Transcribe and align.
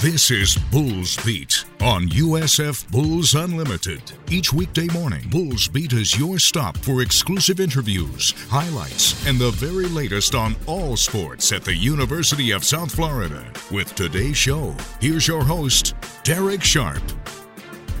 This 0.00 0.30
is 0.30 0.54
Bulls 0.70 1.16
Beat 1.26 1.64
on 1.80 2.06
USF 2.10 2.88
Bulls 2.92 3.34
Unlimited. 3.34 4.00
Each 4.30 4.52
weekday 4.52 4.86
morning, 4.92 5.28
Bulls 5.28 5.66
Beat 5.66 5.92
is 5.92 6.16
your 6.16 6.38
stop 6.38 6.76
for 6.78 7.02
exclusive 7.02 7.58
interviews, 7.58 8.32
highlights, 8.48 9.26
and 9.26 9.40
the 9.40 9.50
very 9.50 9.86
latest 9.86 10.36
on 10.36 10.54
all 10.66 10.96
sports 10.96 11.50
at 11.50 11.64
the 11.64 11.74
University 11.74 12.52
of 12.52 12.62
South 12.62 12.94
Florida. 12.94 13.44
With 13.72 13.92
today's 13.96 14.36
show, 14.36 14.72
here's 15.00 15.26
your 15.26 15.42
host, 15.42 15.96
Derek 16.22 16.62
Sharp. 16.62 17.02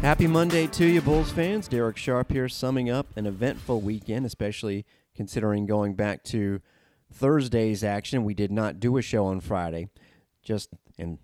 Happy 0.00 0.28
Monday 0.28 0.68
to 0.68 0.86
you, 0.86 1.00
Bulls 1.00 1.32
fans. 1.32 1.66
Derek 1.66 1.96
Sharp 1.96 2.30
here, 2.30 2.48
summing 2.48 2.88
up 2.88 3.08
an 3.16 3.26
eventful 3.26 3.80
weekend, 3.80 4.24
especially 4.24 4.86
considering 5.16 5.66
going 5.66 5.94
back 5.94 6.22
to 6.26 6.60
Thursday's 7.12 7.82
action. 7.82 8.22
We 8.22 8.34
did 8.34 8.52
not 8.52 8.78
do 8.78 8.98
a 8.98 9.02
show 9.02 9.26
on 9.26 9.40
Friday. 9.40 9.88
Just, 10.44 10.68
and 10.96 11.18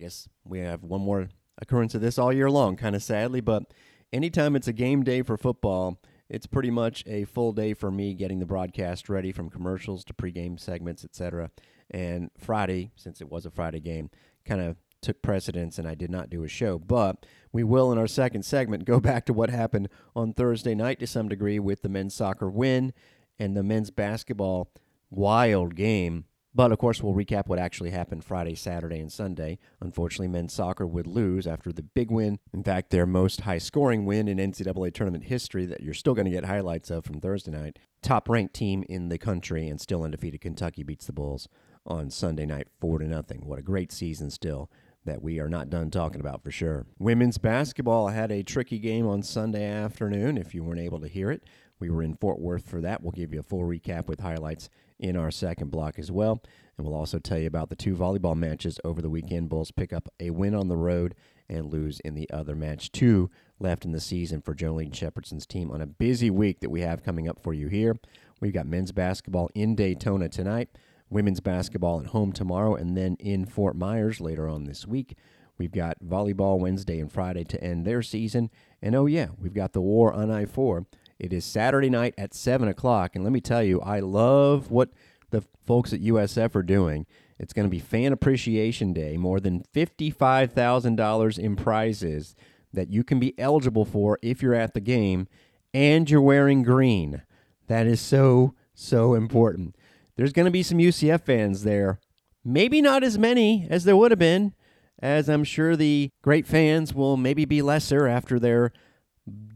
guess 0.00 0.28
we 0.44 0.60
have 0.60 0.82
one 0.82 1.02
more 1.02 1.28
occurrence 1.60 1.94
of 1.94 2.00
this 2.00 2.18
all 2.18 2.32
year 2.32 2.50
long, 2.50 2.76
kind 2.76 2.96
of 2.96 3.02
sadly, 3.02 3.40
but 3.40 3.72
anytime 4.12 4.56
it's 4.56 4.68
a 4.68 4.72
game 4.72 5.04
day 5.04 5.22
for 5.22 5.36
football, 5.36 6.00
it's 6.28 6.46
pretty 6.46 6.70
much 6.70 7.04
a 7.06 7.24
full 7.24 7.52
day 7.52 7.74
for 7.74 7.90
me 7.90 8.14
getting 8.14 8.38
the 8.38 8.46
broadcast 8.46 9.08
ready 9.08 9.32
from 9.32 9.50
commercials 9.50 10.04
to 10.04 10.14
pregame 10.14 10.58
segments, 10.58 11.04
etc. 11.04 11.50
And 11.90 12.30
Friday, 12.38 12.92
since 12.96 13.20
it 13.20 13.30
was 13.30 13.44
a 13.44 13.50
Friday 13.50 13.80
game, 13.80 14.10
kind 14.44 14.60
of 14.60 14.76
took 15.02 15.22
precedence 15.22 15.78
and 15.78 15.88
I 15.88 15.94
did 15.94 16.10
not 16.10 16.30
do 16.30 16.44
a 16.44 16.48
show. 16.48 16.78
But 16.78 17.26
we 17.52 17.64
will, 17.64 17.90
in 17.90 17.98
our 17.98 18.06
second 18.06 18.44
segment, 18.44 18.84
go 18.84 19.00
back 19.00 19.26
to 19.26 19.32
what 19.32 19.50
happened 19.50 19.88
on 20.14 20.32
Thursday 20.32 20.74
night 20.74 21.00
to 21.00 21.06
some 21.06 21.28
degree 21.28 21.58
with 21.58 21.82
the 21.82 21.88
men's 21.88 22.14
soccer 22.14 22.48
win 22.48 22.92
and 23.38 23.56
the 23.56 23.62
men's 23.62 23.90
basketball 23.90 24.70
wild 25.10 25.74
game 25.74 26.24
but 26.54 26.72
of 26.72 26.78
course, 26.78 27.02
we'll 27.02 27.14
recap 27.14 27.46
what 27.46 27.58
actually 27.58 27.90
happened 27.90 28.24
Friday, 28.24 28.54
Saturday, 28.54 28.98
and 28.98 29.12
Sunday. 29.12 29.58
Unfortunately, 29.80 30.28
men's 30.28 30.52
soccer 30.52 30.86
would 30.86 31.06
lose 31.06 31.46
after 31.46 31.72
the 31.72 31.82
big 31.82 32.10
win. 32.10 32.38
In 32.52 32.64
fact, 32.64 32.90
their 32.90 33.06
most 33.06 33.42
high 33.42 33.58
scoring 33.58 34.04
win 34.04 34.26
in 34.26 34.38
NCAA 34.38 34.92
tournament 34.92 35.24
history 35.24 35.64
that 35.66 35.82
you're 35.82 35.94
still 35.94 36.14
going 36.14 36.24
to 36.24 36.30
get 36.30 36.46
highlights 36.46 36.90
of 36.90 37.04
from 37.04 37.20
Thursday 37.20 37.52
night. 37.52 37.78
Top 38.02 38.28
ranked 38.28 38.54
team 38.54 38.84
in 38.88 39.08
the 39.08 39.18
country 39.18 39.68
and 39.68 39.80
still 39.80 40.02
undefeated 40.02 40.40
Kentucky 40.40 40.82
beats 40.82 41.06
the 41.06 41.12
Bulls 41.12 41.48
on 41.86 42.10
Sunday 42.10 42.46
night 42.46 42.68
4 42.80 42.98
to 42.98 43.06
nothing. 43.06 43.42
What 43.46 43.58
a 43.58 43.62
great 43.62 43.92
season 43.92 44.30
still 44.30 44.70
that 45.04 45.22
we 45.22 45.38
are 45.38 45.48
not 45.48 45.70
done 45.70 45.90
talking 45.90 46.20
about 46.20 46.42
for 46.42 46.50
sure. 46.50 46.86
Women's 46.98 47.38
basketball 47.38 48.08
had 48.08 48.30
a 48.30 48.42
tricky 48.42 48.78
game 48.78 49.06
on 49.06 49.22
Sunday 49.22 49.64
afternoon. 49.64 50.36
If 50.36 50.54
you 50.54 50.62
weren't 50.62 50.80
able 50.80 51.00
to 51.00 51.08
hear 51.08 51.30
it, 51.30 51.44
we 51.78 51.88
were 51.88 52.02
in 52.02 52.14
Fort 52.14 52.38
Worth 52.38 52.68
for 52.68 52.80
that. 52.82 53.02
We'll 53.02 53.12
give 53.12 53.32
you 53.32 53.40
a 53.40 53.44
full 53.44 53.62
recap 53.62 54.08
with 54.08 54.20
highlights 54.20 54.68
in 55.00 55.16
our 55.16 55.30
second 55.30 55.70
block 55.70 55.98
as 55.98 56.10
well. 56.10 56.42
And 56.76 56.86
we'll 56.86 56.96
also 56.96 57.18
tell 57.18 57.38
you 57.38 57.46
about 57.46 57.68
the 57.68 57.76
two 57.76 57.94
volleyball 57.94 58.36
matches 58.36 58.78
over 58.84 59.02
the 59.02 59.10
weekend. 59.10 59.48
Bulls 59.48 59.70
pick 59.70 59.92
up 59.92 60.08
a 60.18 60.30
win 60.30 60.54
on 60.54 60.68
the 60.68 60.76
road 60.76 61.14
and 61.48 61.72
lose 61.72 62.00
in 62.00 62.14
the 62.14 62.30
other 62.30 62.54
match. 62.54 62.92
Two 62.92 63.30
left 63.58 63.84
in 63.84 63.92
the 63.92 64.00
season 64.00 64.40
for 64.40 64.54
Jolene 64.54 64.92
Shepardson's 64.92 65.46
team 65.46 65.70
on 65.70 65.82
a 65.82 65.86
busy 65.86 66.30
week 66.30 66.60
that 66.60 66.70
we 66.70 66.80
have 66.82 67.02
coming 67.02 67.28
up 67.28 67.42
for 67.42 67.52
you 67.52 67.68
here. 67.68 67.98
We've 68.40 68.52
got 68.52 68.66
men's 68.66 68.92
basketball 68.92 69.50
in 69.54 69.74
Daytona 69.74 70.28
tonight, 70.28 70.70
women's 71.10 71.40
basketball 71.40 72.00
at 72.00 72.06
home 72.06 72.32
tomorrow, 72.32 72.74
and 72.74 72.96
then 72.96 73.16
in 73.18 73.44
Fort 73.44 73.76
Myers 73.76 74.20
later 74.20 74.48
on 74.48 74.64
this 74.64 74.86
week. 74.86 75.16
We've 75.58 75.70
got 75.70 75.98
volleyball 76.02 76.58
Wednesday 76.58 77.00
and 77.00 77.12
Friday 77.12 77.44
to 77.44 77.62
end 77.62 77.84
their 77.84 78.00
season. 78.00 78.48
And 78.80 78.94
oh, 78.94 79.04
yeah, 79.04 79.28
we've 79.38 79.52
got 79.52 79.74
the 79.74 79.82
war 79.82 80.10
on 80.10 80.30
I 80.30 80.46
4 80.46 80.86
it 81.20 81.32
is 81.32 81.44
Saturday 81.44 81.90
night 81.90 82.14
at 82.16 82.34
7 82.34 82.66
o'clock. 82.66 83.14
And 83.14 83.22
let 83.22 83.32
me 83.32 83.40
tell 83.40 83.62
you, 83.62 83.80
I 83.82 84.00
love 84.00 84.70
what 84.70 84.90
the 85.30 85.42
folks 85.66 85.92
at 85.92 86.00
USF 86.00 86.54
are 86.54 86.62
doing. 86.62 87.06
It's 87.38 87.52
going 87.52 87.66
to 87.66 87.70
be 87.70 87.78
Fan 87.78 88.12
Appreciation 88.12 88.92
Day, 88.92 89.16
more 89.16 89.38
than 89.38 89.64
$55,000 89.74 91.38
in 91.38 91.56
prizes 91.56 92.34
that 92.72 92.90
you 92.90 93.04
can 93.04 93.20
be 93.20 93.38
eligible 93.38 93.84
for 93.84 94.18
if 94.22 94.42
you're 94.42 94.54
at 94.54 94.74
the 94.74 94.80
game 94.80 95.28
and 95.74 96.10
you're 96.10 96.20
wearing 96.20 96.62
green. 96.62 97.22
That 97.66 97.86
is 97.86 98.00
so, 98.00 98.54
so 98.74 99.14
important. 99.14 99.76
There's 100.16 100.32
going 100.32 100.46
to 100.46 100.50
be 100.50 100.62
some 100.62 100.78
UCF 100.78 101.22
fans 101.22 101.64
there. 101.64 102.00
Maybe 102.44 102.80
not 102.80 103.04
as 103.04 103.18
many 103.18 103.66
as 103.70 103.84
there 103.84 103.96
would 103.96 104.10
have 104.10 104.18
been, 104.18 104.54
as 104.98 105.28
I'm 105.28 105.44
sure 105.44 105.76
the 105.76 106.10
great 106.22 106.46
fans 106.46 106.94
will 106.94 107.16
maybe 107.16 107.44
be 107.44 107.62
lesser 107.62 108.06
after 108.06 108.38
their 108.38 108.72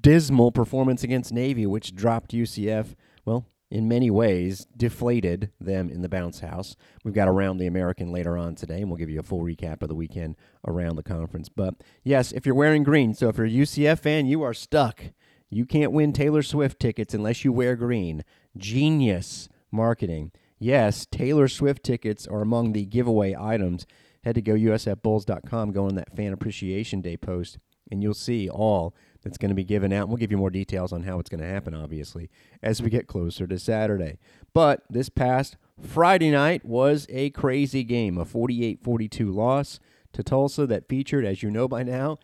dismal 0.00 0.52
performance 0.52 1.02
against 1.02 1.32
Navy, 1.32 1.66
which 1.66 1.94
dropped 1.94 2.32
UCF, 2.32 2.94
well, 3.24 3.46
in 3.70 3.88
many 3.88 4.10
ways, 4.10 4.66
deflated 4.76 5.50
them 5.60 5.88
in 5.88 6.02
the 6.02 6.08
bounce 6.08 6.40
house. 6.40 6.76
We've 7.02 7.14
got 7.14 7.28
Around 7.28 7.58
the 7.58 7.66
American 7.66 8.12
later 8.12 8.36
on 8.38 8.54
today, 8.54 8.80
and 8.80 8.88
we'll 8.88 8.98
give 8.98 9.10
you 9.10 9.18
a 9.18 9.24
full 9.24 9.40
recap 9.40 9.82
of 9.82 9.88
the 9.88 9.94
weekend 9.94 10.36
around 10.66 10.96
the 10.96 11.02
conference. 11.02 11.48
But 11.48 11.74
yes, 12.04 12.30
if 12.32 12.46
you're 12.46 12.54
wearing 12.54 12.84
green, 12.84 13.14
so 13.14 13.28
if 13.28 13.36
you're 13.36 13.46
a 13.46 13.50
UCF 13.50 13.98
fan, 13.98 14.26
you 14.26 14.42
are 14.42 14.54
stuck. 14.54 15.02
You 15.50 15.66
can't 15.66 15.92
win 15.92 16.12
Taylor 16.12 16.42
Swift 16.42 16.78
tickets 16.78 17.14
unless 17.14 17.44
you 17.44 17.52
wear 17.52 17.74
green. 17.74 18.24
Genius 18.56 19.48
marketing. 19.72 20.30
Yes, 20.58 21.06
Taylor 21.06 21.48
Swift 21.48 21.82
tickets 21.82 22.26
are 22.26 22.42
among 22.42 22.72
the 22.72 22.86
giveaway 22.86 23.34
items. 23.38 23.86
Head 24.22 24.36
to 24.36 24.42
go 24.42 24.54
usfbulls.com, 24.54 25.72
go 25.72 25.86
on 25.86 25.96
that 25.96 26.14
Fan 26.14 26.32
Appreciation 26.32 27.00
Day 27.00 27.16
post, 27.16 27.58
and 27.90 28.02
you'll 28.02 28.14
see 28.14 28.48
all 28.48 28.94
that's 29.24 29.38
going 29.38 29.48
to 29.48 29.54
be 29.54 29.64
given 29.64 29.92
out. 29.92 30.02
And 30.02 30.10
We'll 30.10 30.18
give 30.18 30.30
you 30.30 30.36
more 30.36 30.50
details 30.50 30.92
on 30.92 31.02
how 31.02 31.18
it's 31.18 31.30
going 31.30 31.40
to 31.40 31.46
happen, 31.46 31.74
obviously, 31.74 32.30
as 32.62 32.80
we 32.82 32.90
get 32.90 33.08
closer 33.08 33.46
to 33.46 33.58
Saturday. 33.58 34.18
But 34.52 34.84
this 34.88 35.08
past 35.08 35.56
Friday 35.80 36.30
night 36.30 36.64
was 36.64 37.06
a 37.08 37.30
crazy 37.30 37.82
game, 37.82 38.18
a 38.18 38.24
48 38.24 38.84
42 38.84 39.32
loss 39.32 39.80
to 40.12 40.22
Tulsa 40.22 40.66
that 40.66 40.88
featured, 40.88 41.24
as 41.24 41.42
you 41.42 41.50
know 41.50 41.66
by 41.66 41.82
now, 41.82 42.18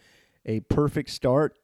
a 0.46 0.60
perfect 0.60 1.10
start 1.10 1.56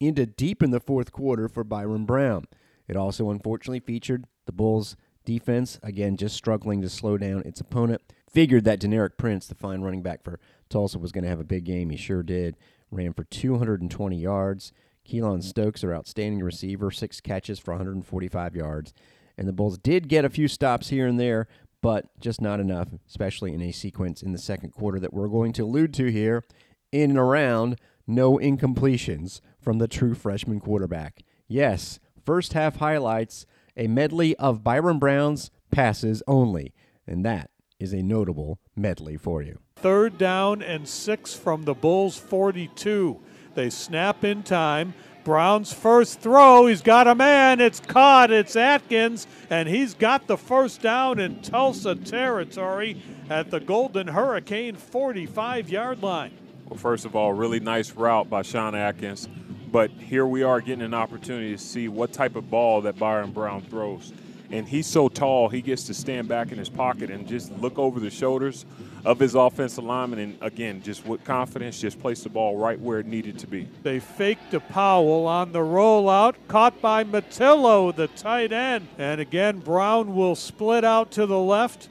into 0.00 0.26
deep 0.26 0.62
in 0.62 0.70
the 0.70 0.80
fourth 0.80 1.12
quarter 1.12 1.48
for 1.48 1.64
Byrum 1.64 2.04
Brown. 2.04 2.46
It 2.88 2.96
also 2.96 3.30
unfortunately 3.30 3.80
featured 3.80 4.24
the 4.46 4.52
Bulls' 4.52 4.96
defense, 5.24 5.78
again, 5.82 6.16
just 6.16 6.34
struggling 6.34 6.82
to 6.82 6.88
slow 6.88 7.16
down 7.16 7.42
its 7.44 7.60
opponent. 7.60 8.02
Figured 8.28 8.64
that 8.64 8.80
Deneric 8.80 9.16
Prince, 9.16 9.46
the 9.46 9.54
fine 9.54 9.82
running 9.82 10.02
back 10.02 10.22
for 10.24 10.40
Tulsa, 10.68 10.98
was 10.98 11.12
going 11.12 11.24
to 11.24 11.30
have 11.30 11.40
a 11.40 11.44
big 11.44 11.64
game. 11.64 11.90
He 11.90 11.96
sure 11.96 12.22
did 12.22 12.56
ran 12.90 13.12
for 13.12 13.24
220 13.24 14.16
yards. 14.16 14.72
Keylon 15.08 15.38
mm-hmm. 15.38 15.40
Stokes, 15.40 15.80
their 15.80 15.94
outstanding 15.94 16.42
receiver, 16.42 16.90
six 16.90 17.20
catches 17.20 17.58
for 17.58 17.72
145 17.72 18.54
yards. 18.54 18.92
And 19.36 19.48
the 19.48 19.52
Bulls 19.52 19.78
did 19.78 20.08
get 20.08 20.24
a 20.24 20.30
few 20.30 20.48
stops 20.48 20.90
here 20.90 21.06
and 21.06 21.18
there, 21.18 21.48
but 21.80 22.06
just 22.20 22.40
not 22.40 22.60
enough, 22.60 22.88
especially 23.08 23.54
in 23.54 23.62
a 23.62 23.72
sequence 23.72 24.22
in 24.22 24.32
the 24.32 24.38
second 24.38 24.70
quarter 24.70 25.00
that 25.00 25.14
we're 25.14 25.28
going 25.28 25.52
to 25.54 25.64
allude 25.64 25.94
to 25.94 26.10
here 26.10 26.44
in 26.92 27.10
and 27.10 27.18
around 27.18 27.80
no 28.06 28.36
incompletions 28.38 29.40
from 29.60 29.78
the 29.78 29.88
true 29.88 30.14
freshman 30.14 30.60
quarterback. 30.60 31.22
Yes, 31.48 32.00
first 32.24 32.52
half 32.52 32.76
highlights 32.76 33.46
a 33.76 33.86
medley 33.86 34.36
of 34.36 34.62
Byrum 34.62 34.98
Brown's 34.98 35.50
passes 35.70 36.22
only, 36.26 36.74
and 37.06 37.24
that 37.24 37.50
is 37.78 37.92
a 37.92 38.02
notable 38.02 38.58
medley 38.76 39.16
for 39.16 39.42
you. 39.42 39.58
Third 39.80 40.18
down 40.18 40.60
and 40.60 40.86
six 40.86 41.32
from 41.34 41.64
the 41.64 41.72
Bulls 41.72 42.18
42. 42.18 43.18
They 43.54 43.70
snap 43.70 44.24
in 44.24 44.42
time. 44.42 44.92
Brown's 45.24 45.72
first 45.72 46.20
throw, 46.20 46.66
he's 46.66 46.82
got 46.82 47.06
a 47.06 47.14
man. 47.14 47.60
It's 47.60 47.80
caught. 47.80 48.30
It's 48.30 48.56
Atkins, 48.56 49.26
and 49.48 49.68
he's 49.68 49.94
got 49.94 50.26
the 50.26 50.36
first 50.36 50.82
down 50.82 51.18
in 51.18 51.40
Tulsa 51.42 51.94
territory 51.94 53.02
at 53.28 53.50
the 53.50 53.60
Golden 53.60 54.08
Hurricane 54.08 54.76
45 54.76 55.70
yard 55.70 56.02
line. 56.02 56.32
Well, 56.66 56.78
first 56.78 57.04
of 57.04 57.16
all, 57.16 57.32
really 57.32 57.60
nice 57.60 57.92
route 57.92 58.28
by 58.28 58.42
Sean 58.42 58.74
Atkins. 58.74 59.28
But 59.72 59.90
here 59.92 60.26
we 60.26 60.42
are 60.42 60.60
getting 60.60 60.84
an 60.84 60.94
opportunity 60.94 61.52
to 61.52 61.62
see 61.62 61.88
what 61.88 62.12
type 62.12 62.34
of 62.34 62.50
ball 62.50 62.80
that 62.82 62.96
Byrum 62.96 63.32
Brown 63.32 63.62
throws 63.62 64.12
and 64.50 64.68
he's 64.68 64.86
so 64.86 65.08
tall, 65.08 65.48
he 65.48 65.62
gets 65.62 65.84
to 65.84 65.94
stand 65.94 66.28
back 66.28 66.52
in 66.52 66.58
his 66.58 66.68
pocket 66.68 67.10
and 67.10 67.26
just 67.26 67.52
look 67.58 67.78
over 67.78 68.00
the 68.00 68.10
shoulders 68.10 68.66
of 69.04 69.18
his 69.18 69.34
offensive 69.34 69.84
lineman, 69.84 70.18
and 70.18 70.38
again, 70.40 70.82
just 70.82 71.06
with 71.06 71.24
confidence, 71.24 71.80
just 71.80 72.00
place 72.00 72.22
the 72.22 72.28
ball 72.28 72.56
right 72.56 72.78
where 72.80 72.98
it 72.98 73.06
needed 73.06 73.38
to 73.38 73.46
be. 73.46 73.68
They 73.82 74.00
faked 74.00 74.50
to 74.50 74.60
Powell 74.60 75.26
on 75.26 75.52
the 75.52 75.60
rollout, 75.60 76.34
caught 76.48 76.80
by 76.80 77.04
Matillo, 77.04 77.94
the 77.94 78.08
tight 78.08 78.52
end, 78.52 78.88
and 78.98 79.20
again, 79.20 79.58
Brown 79.60 80.14
will 80.14 80.34
split 80.34 80.84
out 80.84 81.10
to 81.12 81.26
the 81.26 81.38
left. 81.38 81.88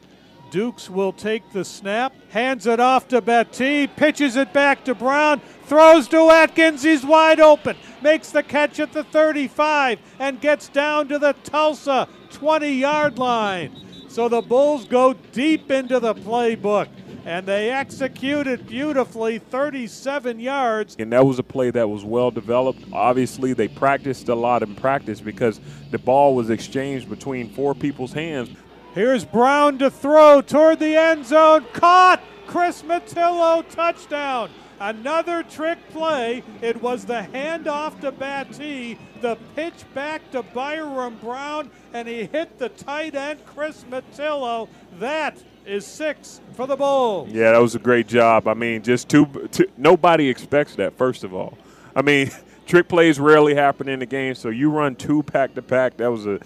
Dukes 0.51 0.90
will 0.90 1.13
take 1.13 1.51
the 1.51 1.63
snap, 1.63 2.13
hands 2.30 2.66
it 2.66 2.80
off 2.80 3.07
to 3.10 3.22
Betty, 3.22 3.88
pitches 3.88 4.36
it 4.36 4.51
back 4.54 4.84
to 4.86 4.96
Brown, 4.96 5.42
throws 5.66 6.07
to 6.10 6.30
Atkins, 6.30 6.84
he's 6.84 7.06
wide 7.06 7.40
open, 7.40 7.78
makes 8.01 8.31
the 8.31 8.44
catch 8.44 8.80
at 8.80 8.94
the 8.94 9.04
35, 9.04 10.00
and 10.19 10.42
gets 10.42 10.69
down 10.69 11.07
to 11.10 11.19
the 11.19 11.34
Tulsa 11.44 12.07
20 12.31 12.72
yard 12.74 13.18
line. 13.19 13.75
So 14.07 14.28
the 14.28 14.42
Bulls 14.42 14.86
go 14.86 15.13
deep 15.13 15.69
into 15.69 16.00
the 16.00 16.16
playbook 16.16 16.90
and 17.25 17.46
they 17.46 17.69
executed 17.69 18.66
beautifully 18.66 19.38
37 19.38 20.40
yards. 20.40 20.96
And 20.98 21.13
that 21.13 21.25
was 21.25 21.38
a 21.38 21.44
play 21.44 21.69
that 21.69 21.88
was 21.88 22.04
well 22.04 22.31
developed. 22.31 22.84
Obviously, 22.92 23.54
they 23.54 23.68
practiced 23.68 24.30
a 24.30 24.36
lot 24.36 24.63
in 24.63 24.75
practice 24.75 25.22
because 25.22 25.60
the 25.92 26.00
ball 26.00 26.36
was 26.36 26.50
exchanged 26.50 27.07
between 27.07 27.50
four 27.54 27.75
people's 27.75 28.13
hands. 28.13 28.50
Here's 28.95 29.24
Brown 29.24 29.77
to 29.80 29.91
throw 29.91 30.41
toward 30.41 30.80
the 30.80 30.95
end 30.95 31.25
zone. 31.25 31.65
Caught! 31.74 32.21
Chris 32.47 32.81
Matillo 32.81 33.63
touchdown. 33.69 34.50
Another 34.80 35.44
trick 35.44 35.77
play. 35.91 36.41
It 36.62 36.81
was 36.81 37.06
the 37.06 37.27
handoff 37.31 38.00
to 38.01 38.12
Battie, 38.12 38.97
the 39.21 39.38
pitch 39.56 39.83
back 39.94 40.31
to 40.31 40.41
Byrum 40.41 41.21
Brown, 41.21 41.69
and 41.94 42.07
he 42.07 42.25
hit 42.25 42.57
the 42.57 42.69
tight 42.69 43.13
end, 43.13 43.45
Chris 43.45 43.86
Matillo. 43.89 44.68
That 44.97 45.38
is 45.68 45.86
six 45.86 46.41
for 46.53 46.65
the 46.65 46.75
Bulls. 46.75 47.30
Yeah, 47.30 47.51
that 47.51 47.62
was 47.62 47.75
a 47.75 47.80
great 47.80 48.07
job. 48.07 48.47
I 48.47 48.56
mean, 48.56 48.81
just 48.81 49.07
two, 49.07 49.27
two 49.51 49.68
nobody 49.77 50.27
expects 50.27 50.75
that, 50.77 50.97
first 50.97 51.24
of 51.24 51.36
all. 51.36 51.57
I 51.95 52.01
mean, 52.01 52.31
trick 52.65 52.88
plays 52.88 53.19
rarely 53.19 53.53
happen 53.53 53.88
in 53.88 54.00
the 54.00 54.07
game, 54.07 54.33
so 54.33 54.50
you 54.50 54.71
run 54.71 54.95
two 54.95 55.21
pack 55.21 55.53
to 55.56 55.62
pack. 55.62 55.97
That 55.97 56.09
was 56.09 56.25
a 56.25 56.39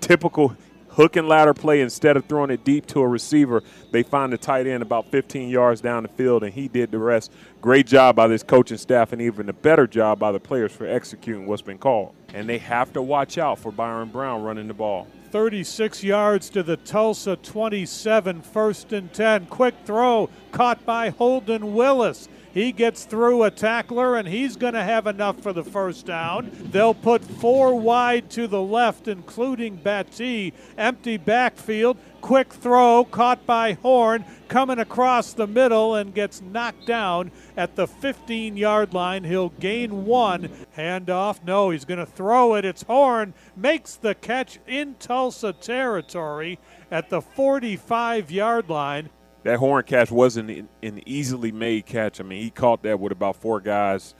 typical 0.00 0.56
hook 0.98 1.14
and 1.14 1.28
ladder 1.28 1.54
play 1.54 1.80
instead 1.80 2.16
of 2.16 2.24
throwing 2.24 2.50
it 2.50 2.64
deep 2.64 2.84
to 2.84 2.98
a 3.00 3.06
receiver 3.06 3.62
they 3.92 4.02
find 4.02 4.32
the 4.32 4.36
tight 4.36 4.66
end 4.66 4.82
about 4.82 5.08
15 5.12 5.48
yards 5.48 5.80
down 5.80 6.02
the 6.02 6.08
field 6.08 6.42
and 6.42 6.52
he 6.52 6.66
did 6.66 6.90
the 6.90 6.98
rest 6.98 7.30
great 7.60 7.86
job 7.86 8.16
by 8.16 8.26
this 8.26 8.42
coaching 8.42 8.76
staff 8.76 9.12
and 9.12 9.22
even 9.22 9.48
a 9.48 9.52
better 9.52 9.86
job 9.86 10.18
by 10.18 10.32
the 10.32 10.40
players 10.40 10.72
for 10.72 10.88
executing 10.88 11.46
what's 11.46 11.62
been 11.62 11.78
called 11.78 12.12
and 12.34 12.48
they 12.48 12.58
have 12.58 12.92
to 12.92 13.00
watch 13.00 13.38
out 13.38 13.60
for 13.60 13.70
byrum 13.70 14.10
brown 14.10 14.42
running 14.42 14.66
the 14.66 14.74
ball 14.74 15.06
36 15.30 16.02
yards 16.02 16.48
to 16.48 16.62
the 16.62 16.78
Tulsa 16.78 17.36
27, 17.36 18.40
first 18.40 18.94
and 18.94 19.12
10. 19.12 19.44
Quick 19.46 19.74
throw 19.84 20.30
caught 20.52 20.86
by 20.86 21.10
Holden 21.10 21.74
Willis. 21.74 22.28
He 22.52 22.72
gets 22.72 23.04
through 23.04 23.42
a 23.42 23.50
tackler, 23.50 24.16
and 24.16 24.26
he's 24.26 24.56
going 24.56 24.74
to 24.74 24.82
have 24.82 25.06
enough 25.06 25.40
for 25.40 25.52
the 25.52 25.64
first 25.64 26.06
down. 26.06 26.50
They'll 26.70 26.94
put 26.94 27.22
four 27.22 27.78
wide 27.78 28.30
to 28.30 28.46
the 28.46 28.62
left, 28.62 29.08
including 29.08 29.78
Battie. 29.78 30.52
Empty 30.76 31.18
backfield. 31.18 31.98
Quick 32.20 32.52
throw 32.52 33.04
caught 33.04 33.46
by 33.46 33.74
Horn, 33.74 34.24
coming 34.48 34.80
across 34.80 35.32
the 35.32 35.46
middle 35.46 35.94
and 35.94 36.12
gets 36.12 36.40
knocked 36.42 36.84
down 36.84 37.30
at 37.56 37.76
the 37.76 37.86
15 37.86 38.56
yard 38.56 38.92
line. 38.92 39.22
He'll 39.22 39.50
gain 39.50 40.04
one. 40.04 40.50
Handoff. 40.76 41.44
No, 41.44 41.70
he's 41.70 41.84
going 41.84 42.00
to 42.00 42.06
throw 42.06 42.54
it. 42.54 42.64
It's 42.64 42.82
Horn. 42.82 43.34
Makes 43.56 43.96
the 43.96 44.14
catch 44.16 44.58
in 44.66 44.96
Tulsa 44.98 45.52
territory 45.52 46.58
at 46.90 47.08
the 47.08 47.20
45 47.20 48.30
yard 48.32 48.68
line 48.68 49.10
that 49.44 49.58
horn 49.58 49.84
catch 49.84 50.10
wasn't 50.10 50.68
an 50.82 51.02
easily 51.06 51.52
made 51.52 51.86
catch. 51.86 52.20
I 52.20 52.24
mean, 52.24 52.42
he 52.42 52.50
caught 52.50 52.82
that 52.82 52.98
with 52.98 53.12
about 53.12 53.36
four 53.36 53.60
guys 53.60 54.14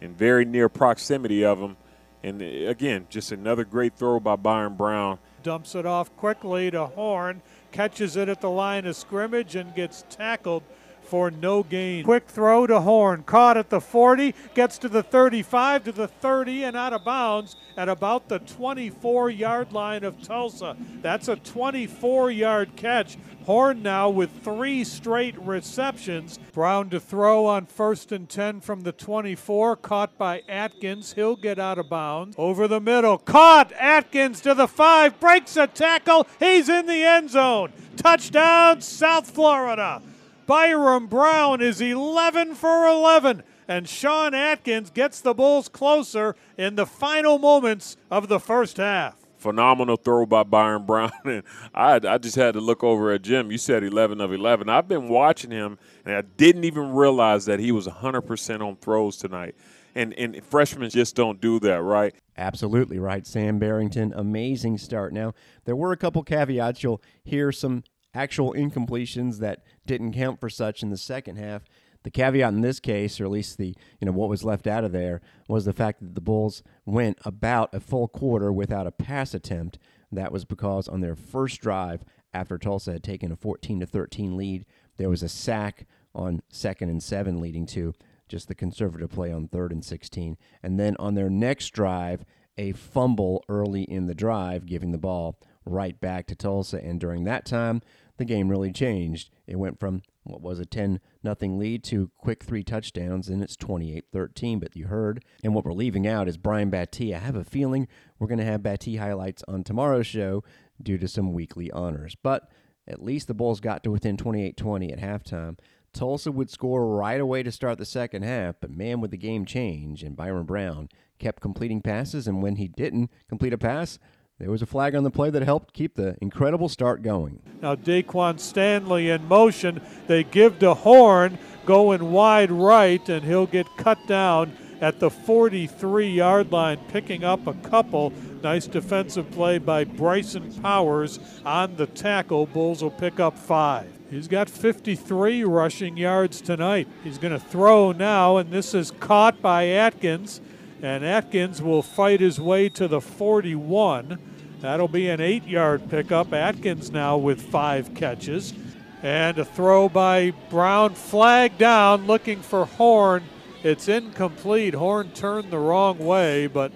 in 0.00 0.14
very 0.14 0.44
near 0.44 0.68
proximity 0.68 1.44
of 1.44 1.58
him. 1.58 1.76
And 2.22 2.40
uh, 2.42 2.70
again, 2.70 3.06
just 3.10 3.32
another 3.32 3.64
great 3.64 3.96
throw 3.96 4.18
by 4.20 4.36
Byrum 4.36 4.76
Brown. 4.76 5.18
Dumps 5.42 5.74
it 5.74 5.84
off 5.84 6.14
quickly 6.16 6.70
to 6.70 6.86
Horn, 6.86 7.42
catches 7.70 8.16
it 8.16 8.28
at 8.30 8.40
the 8.40 8.50
line 8.50 8.86
of 8.86 8.96
scrimmage, 8.96 9.54
and 9.54 9.74
gets 9.74 10.04
tackled 10.08 10.62
for 11.04 11.30
no 11.30 11.62
gain. 11.62 12.04
Quick 12.04 12.28
throw 12.28 12.66
to 12.66 12.80
Horn, 12.80 13.22
caught 13.22 13.56
at 13.56 13.70
the 13.70 13.80
40, 13.80 14.34
gets 14.54 14.78
to 14.78 14.88
the 14.88 15.02
35, 15.02 15.84
to 15.84 15.92
the 15.92 16.08
30, 16.08 16.64
and 16.64 16.76
out 16.76 16.92
of 16.92 17.04
bounds 17.04 17.56
at 17.76 17.88
about 17.88 18.28
the 18.28 18.38
24 18.38 19.30
yard 19.30 19.72
line 19.72 20.04
of 20.04 20.22
Tulsa. 20.22 20.76
That's 21.02 21.28
a 21.28 21.36
24 21.36 22.30
yard 22.30 22.76
catch. 22.76 23.16
Horn 23.44 23.82
now 23.82 24.08
with 24.08 24.30
three 24.42 24.84
straight 24.84 25.38
receptions. 25.38 26.38
Brown 26.52 26.88
to 26.90 26.98
throw 27.00 27.44
on 27.44 27.66
first 27.66 28.10
and 28.10 28.26
10 28.28 28.60
from 28.60 28.82
the 28.82 28.92
24, 28.92 29.76
caught 29.76 30.16
by 30.16 30.42
Atkins. 30.48 31.12
He'll 31.12 31.36
get 31.36 31.58
out 31.58 31.78
of 31.78 31.90
bounds. 31.90 32.36
Over 32.38 32.66
the 32.66 32.80
middle, 32.80 33.18
caught. 33.18 33.72
Atkins 33.72 34.40
to 34.42 34.54
the 34.54 34.68
five, 34.68 35.20
breaks 35.20 35.56
a 35.56 35.66
tackle. 35.66 36.26
He's 36.38 36.70
in 36.70 36.86
the 36.86 37.02
end 37.02 37.30
zone. 37.30 37.72
Touchdown, 37.96 38.80
South 38.80 39.30
Florida. 39.30 40.00
Byrum 40.46 41.08
Brown 41.08 41.62
is 41.62 41.80
11 41.80 42.54
for 42.54 42.86
11, 42.86 43.42
and 43.66 43.88
Sean 43.88 44.34
Atkins 44.34 44.90
gets 44.90 45.20
the 45.20 45.32
Bulls 45.32 45.68
closer 45.68 46.36
in 46.58 46.74
the 46.74 46.84
final 46.84 47.38
moments 47.38 47.96
of 48.10 48.28
the 48.28 48.38
first 48.38 48.76
half. 48.76 49.16
Phenomenal 49.38 49.96
throw 49.96 50.26
by 50.26 50.42
Byrum 50.42 50.86
Brown. 50.86 51.12
And 51.24 51.42
I, 51.74 52.00
I 52.06 52.18
just 52.18 52.36
had 52.36 52.54
to 52.54 52.60
look 52.60 52.84
over 52.84 53.12
at 53.12 53.22
Jim. 53.22 53.50
You 53.50 53.58
said 53.58 53.84
11 53.84 54.20
of 54.20 54.32
11. 54.32 54.68
I've 54.68 54.88
been 54.88 55.08
watching 55.08 55.50
him, 55.50 55.78
and 56.04 56.14
I 56.16 56.22
didn't 56.22 56.64
even 56.64 56.92
realize 56.92 57.46
that 57.46 57.60
he 57.60 57.72
was 57.72 57.86
100% 57.86 58.60
on 58.60 58.76
throws 58.76 59.16
tonight. 59.16 59.54
And, 59.94 60.12
and 60.14 60.42
freshmen 60.44 60.90
just 60.90 61.14
don't 61.14 61.40
do 61.40 61.60
that, 61.60 61.80
right? 61.82 62.14
Absolutely 62.36 62.98
right. 62.98 63.26
Sam 63.26 63.58
Barrington, 63.58 64.12
amazing 64.14 64.76
start. 64.78 65.12
Now, 65.12 65.34
there 65.64 65.76
were 65.76 65.92
a 65.92 65.96
couple 65.96 66.22
caveats. 66.22 66.82
You'll 66.82 67.00
hear 67.22 67.52
some 67.52 67.84
actual 68.14 68.52
incompletions 68.54 69.38
that 69.38 69.64
didn't 69.86 70.12
count 70.12 70.40
for 70.40 70.48
such 70.48 70.82
in 70.82 70.90
the 70.90 70.96
second 70.96 71.36
half. 71.36 71.64
The 72.04 72.10
caveat 72.10 72.52
in 72.52 72.60
this 72.60 72.80
case, 72.80 73.18
or 73.20 73.24
at 73.24 73.30
least 73.30 73.56
the 73.56 73.74
you 74.00 74.06
know 74.06 74.12
what 74.12 74.28
was 74.28 74.44
left 74.44 74.66
out 74.66 74.84
of 74.84 74.92
there, 74.92 75.22
was 75.48 75.64
the 75.64 75.72
fact 75.72 76.00
that 76.00 76.14
the 76.14 76.20
Bulls 76.20 76.62
went 76.84 77.18
about 77.24 77.74
a 77.74 77.80
full 77.80 78.08
quarter 78.08 78.52
without 78.52 78.86
a 78.86 78.92
pass 78.92 79.34
attempt. 79.34 79.78
That 80.12 80.32
was 80.32 80.44
because 80.44 80.86
on 80.86 81.00
their 81.00 81.16
first 81.16 81.60
drive, 81.60 82.04
after 82.34 82.58
Tulsa 82.58 82.92
had 82.92 83.02
taken 83.02 83.32
a 83.32 83.36
14 83.36 83.80
to 83.80 83.86
13 83.86 84.36
lead, 84.36 84.66
there 84.96 85.08
was 85.08 85.22
a 85.22 85.28
sack 85.28 85.86
on 86.14 86.42
second 86.50 86.90
and 86.90 87.02
seven, 87.02 87.40
leading 87.40 87.66
to 87.66 87.94
just 88.28 88.48
the 88.48 88.54
conservative 88.54 89.10
play 89.10 89.32
on 89.32 89.48
third 89.48 89.72
and 89.72 89.84
16. 89.84 90.36
And 90.62 90.78
then 90.78 90.96
on 90.98 91.14
their 91.14 91.30
next 91.30 91.70
drive, 91.70 92.24
a 92.56 92.72
fumble 92.72 93.44
early 93.48 93.82
in 93.82 94.06
the 94.06 94.14
drive, 94.14 94.66
giving 94.66 94.92
the 94.92 94.98
ball 94.98 95.38
right 95.64 95.98
back 96.00 96.26
to 96.28 96.34
Tulsa. 96.34 96.82
And 96.82 97.00
during 97.00 97.24
that 97.24 97.44
time, 97.44 97.82
the 98.16 98.24
game 98.24 98.48
really 98.48 98.72
changed. 98.72 99.30
It 99.46 99.56
went 99.56 99.78
from 99.78 100.02
what 100.24 100.40
was 100.40 100.58
a 100.58 100.64
10 100.64 101.00
nothing 101.22 101.58
lead 101.58 101.84
to 101.84 102.10
quick 102.16 102.44
three 102.44 102.62
touchdowns 102.62 103.28
and 103.28 103.42
it's 103.42 103.56
28-13 103.56 104.58
but 104.58 104.74
you 104.74 104.86
heard 104.86 105.22
and 105.42 105.54
what 105.54 105.64
we're 105.64 105.72
leaving 105.72 106.06
out 106.06 106.28
is 106.28 106.36
Brian 106.36 106.70
Battie. 106.70 107.14
I 107.14 107.18
have 107.18 107.36
a 107.36 107.44
feeling 107.44 107.88
we're 108.18 108.28
going 108.28 108.38
to 108.38 108.44
have 108.44 108.62
Battie 108.62 108.98
highlights 108.98 109.42
on 109.46 109.64
tomorrow's 109.64 110.06
show 110.06 110.42
due 110.82 110.98
to 110.98 111.08
some 111.08 111.32
weekly 111.32 111.70
honors. 111.70 112.16
But 112.22 112.50
at 112.86 113.02
least 113.02 113.28
the 113.28 113.34
Bulls 113.34 113.60
got 113.60 113.82
to 113.84 113.90
within 113.90 114.16
28-20 114.16 114.92
at 114.92 114.98
halftime. 114.98 115.58
Tulsa 115.92 116.32
would 116.32 116.50
score 116.50 116.86
right 116.96 117.20
away 117.20 117.42
to 117.42 117.52
start 117.52 117.78
the 117.78 117.86
second 117.86 118.24
half, 118.24 118.56
but 118.60 118.70
man, 118.70 119.00
would 119.00 119.12
the 119.12 119.16
game 119.16 119.44
change, 119.44 120.02
and 120.02 120.16
Byrum 120.16 120.44
Brown 120.44 120.88
kept 121.18 121.40
completing 121.40 121.80
passes, 121.80 122.26
and 122.26 122.42
when 122.42 122.56
he 122.56 122.66
didn't 122.66 123.10
complete 123.28 123.52
a 123.52 123.58
pass, 123.58 123.98
there 124.38 124.50
was 124.50 124.62
a 124.62 124.66
flag 124.66 124.94
on 124.94 125.04
the 125.04 125.10
play 125.10 125.30
that 125.30 125.42
helped 125.42 125.72
keep 125.72 125.94
the 125.94 126.16
incredible 126.20 126.68
start 126.68 127.02
going. 127.02 127.40
Now 127.62 127.76
Daquan 127.76 128.40
Stanley 128.40 129.10
in 129.10 129.26
motion. 129.26 129.80
They 130.06 130.24
give 130.24 130.58
to 130.58 130.74
Horn 130.74 131.38
going 131.64 132.10
wide 132.10 132.50
right, 132.50 133.08
and 133.08 133.24
he'll 133.24 133.46
get 133.46 133.66
cut 133.76 133.98
down 134.06 134.56
at 134.80 135.00
the 135.00 135.08
43 135.08 136.08
yard 136.08 136.52
line, 136.52 136.78
picking 136.88 137.24
up 137.24 137.46
a 137.46 137.54
couple. 137.54 138.12
Nice 138.42 138.66
defensive 138.66 139.30
play 139.30 139.58
by 139.58 139.84
Bryson 139.84 140.52
Powers 140.60 141.18
on 141.46 141.76
the 141.76 141.86
tackle. 141.86 142.46
Bulls 142.46 142.82
will 142.82 142.90
pick 142.90 143.18
up 143.18 143.38
five. 143.38 143.88
He's 144.10 144.28
got 144.28 144.50
53 144.50 145.44
rushing 145.44 145.96
yards 145.96 146.40
tonight. 146.40 146.86
He's 147.02 147.18
going 147.18 147.32
to 147.32 147.38
throw 147.38 147.92
now, 147.92 148.36
and 148.36 148.50
this 148.50 148.74
is 148.74 148.90
caught 148.90 149.40
by 149.40 149.68
Atkins. 149.68 150.40
And 150.82 151.04
Atkins 151.04 151.62
will 151.62 151.82
fight 151.82 152.20
his 152.20 152.40
way 152.40 152.68
to 152.70 152.88
the 152.88 153.00
41. 153.00 154.18
That'll 154.60 154.88
be 154.88 155.08
an 155.08 155.20
eight 155.20 155.46
yard 155.46 155.88
pickup. 155.90 156.32
Atkins 156.32 156.90
now 156.90 157.16
with 157.16 157.40
five 157.40 157.94
catches. 157.94 158.54
And 159.02 159.38
a 159.38 159.44
throw 159.44 159.88
by 159.88 160.30
Brown, 160.48 160.94
flag 160.94 161.58
down, 161.58 162.06
looking 162.06 162.40
for 162.40 162.64
Horn. 162.64 163.24
It's 163.62 163.88
incomplete. 163.88 164.74
Horn 164.74 165.10
turned 165.12 165.50
the 165.50 165.58
wrong 165.58 165.98
way, 165.98 166.46
but 166.46 166.72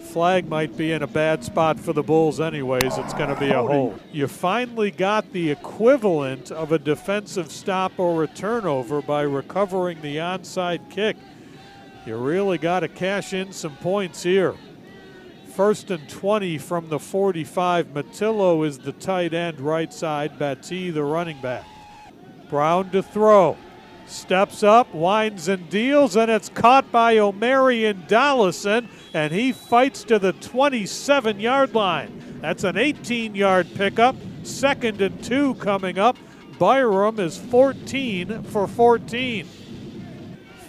flag 0.00 0.48
might 0.48 0.76
be 0.76 0.92
in 0.92 1.02
a 1.02 1.06
bad 1.06 1.44
spot 1.44 1.78
for 1.78 1.92
the 1.92 2.02
Bulls, 2.02 2.40
anyways. 2.40 2.98
It's 2.98 3.14
going 3.14 3.32
to 3.32 3.40
be 3.40 3.50
a 3.50 3.62
hold. 3.62 4.00
You 4.12 4.26
finally 4.26 4.90
got 4.90 5.32
the 5.32 5.50
equivalent 5.50 6.50
of 6.50 6.72
a 6.72 6.78
defensive 6.78 7.50
stop 7.50 7.98
or 7.98 8.24
a 8.24 8.26
turnover 8.26 9.00
by 9.00 9.22
recovering 9.22 10.02
the 10.02 10.16
onside 10.16 10.90
kick. 10.90 11.16
You 12.10 12.16
really 12.16 12.58
got 12.58 12.80
to 12.80 12.88
cash 12.88 13.32
in 13.32 13.52
some 13.52 13.76
points 13.76 14.24
here. 14.24 14.56
First 15.54 15.92
and 15.92 16.08
20 16.08 16.58
from 16.58 16.88
the 16.88 16.98
45. 16.98 17.86
Matillo 17.86 18.66
is 18.66 18.78
the 18.78 18.90
tight 18.90 19.32
end, 19.32 19.60
right 19.60 19.92
side. 19.94 20.36
Battie, 20.36 20.92
the 20.92 21.04
running 21.04 21.40
back. 21.40 21.64
Brown 22.48 22.90
to 22.90 23.00
throw. 23.04 23.56
Steps 24.06 24.64
up, 24.64 24.92
winds 24.92 25.46
and 25.46 25.70
deals, 25.70 26.16
and 26.16 26.32
it's 26.32 26.48
caught 26.48 26.90
by 26.90 27.14
Omarion 27.14 28.08
Dollison, 28.08 28.88
and 29.14 29.32
he 29.32 29.52
fights 29.52 30.02
to 30.02 30.18
the 30.18 30.32
27 30.32 31.38
yard 31.38 31.76
line. 31.76 32.40
That's 32.40 32.64
an 32.64 32.76
18 32.76 33.36
yard 33.36 33.68
pickup. 33.76 34.16
Second 34.42 35.00
and 35.00 35.22
two 35.22 35.54
coming 35.54 35.96
up. 35.96 36.16
Byrum 36.58 37.20
is 37.20 37.38
14 37.38 38.42
for 38.42 38.66
14 38.66 39.46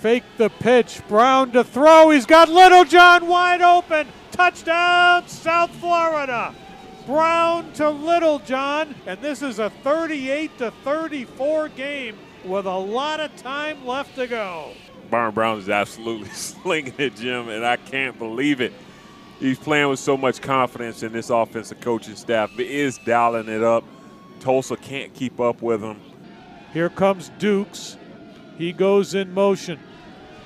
fake 0.02 0.24
the 0.38 0.50
pitch. 0.50 1.02
Brown 1.08 1.52
to 1.52 1.64
throw. 1.64 2.10
He's 2.10 2.26
got 2.26 2.50
Littlejohn 2.50 3.28
wide 3.28 3.62
open. 3.62 4.08
Touchdown, 4.32 5.28
South 5.28 5.70
Florida. 5.76 6.56
Brown 7.06 7.72
to 7.74 7.90
Littlejohn, 7.90 8.96
and 9.06 9.22
this 9.22 9.42
is 9.42 9.60
a 9.60 9.70
38 9.70 10.58
to 10.58 10.72
34 10.84 11.70
game 11.70 12.18
with 12.44 12.66
a 12.66 12.78
lot 12.78 13.20
of 13.20 13.36
time 13.36 13.86
left 13.86 14.16
to 14.16 14.28
go. 14.28 14.72
Byrum 15.12 15.34
Brown 15.34 15.60
is 15.60 15.70
absolutely 15.70 16.30
slinging 16.34 16.94
it, 16.98 17.16
Jim, 17.16 17.50
and 17.50 17.66
I 17.66 17.78
can't 17.78 18.18
believe 18.18 18.62
it. 18.62 18.74
He's 19.40 19.60
playing 19.60 19.90
with 19.90 20.00
so 20.00 20.16
much 20.16 20.42
confidence, 20.42 21.04
in 21.04 21.12
this 21.12 21.30
offensive 21.30 21.82
coaching 21.82 22.16
staff 22.16 22.52
is 22.60 23.00
dialing 23.00 23.50
it 23.50 23.64
up. 23.64 23.84
Tulsa 24.40 24.78
can't 24.78 25.14
keep 25.14 25.40
up 25.40 25.62
with 25.62 25.82
him. 25.82 26.00
Here 26.74 26.90
comes 26.90 27.30
Dukes. 27.40 27.98
He 28.58 28.72
goes 28.72 29.16
in 29.16 29.34
motion. 29.34 29.80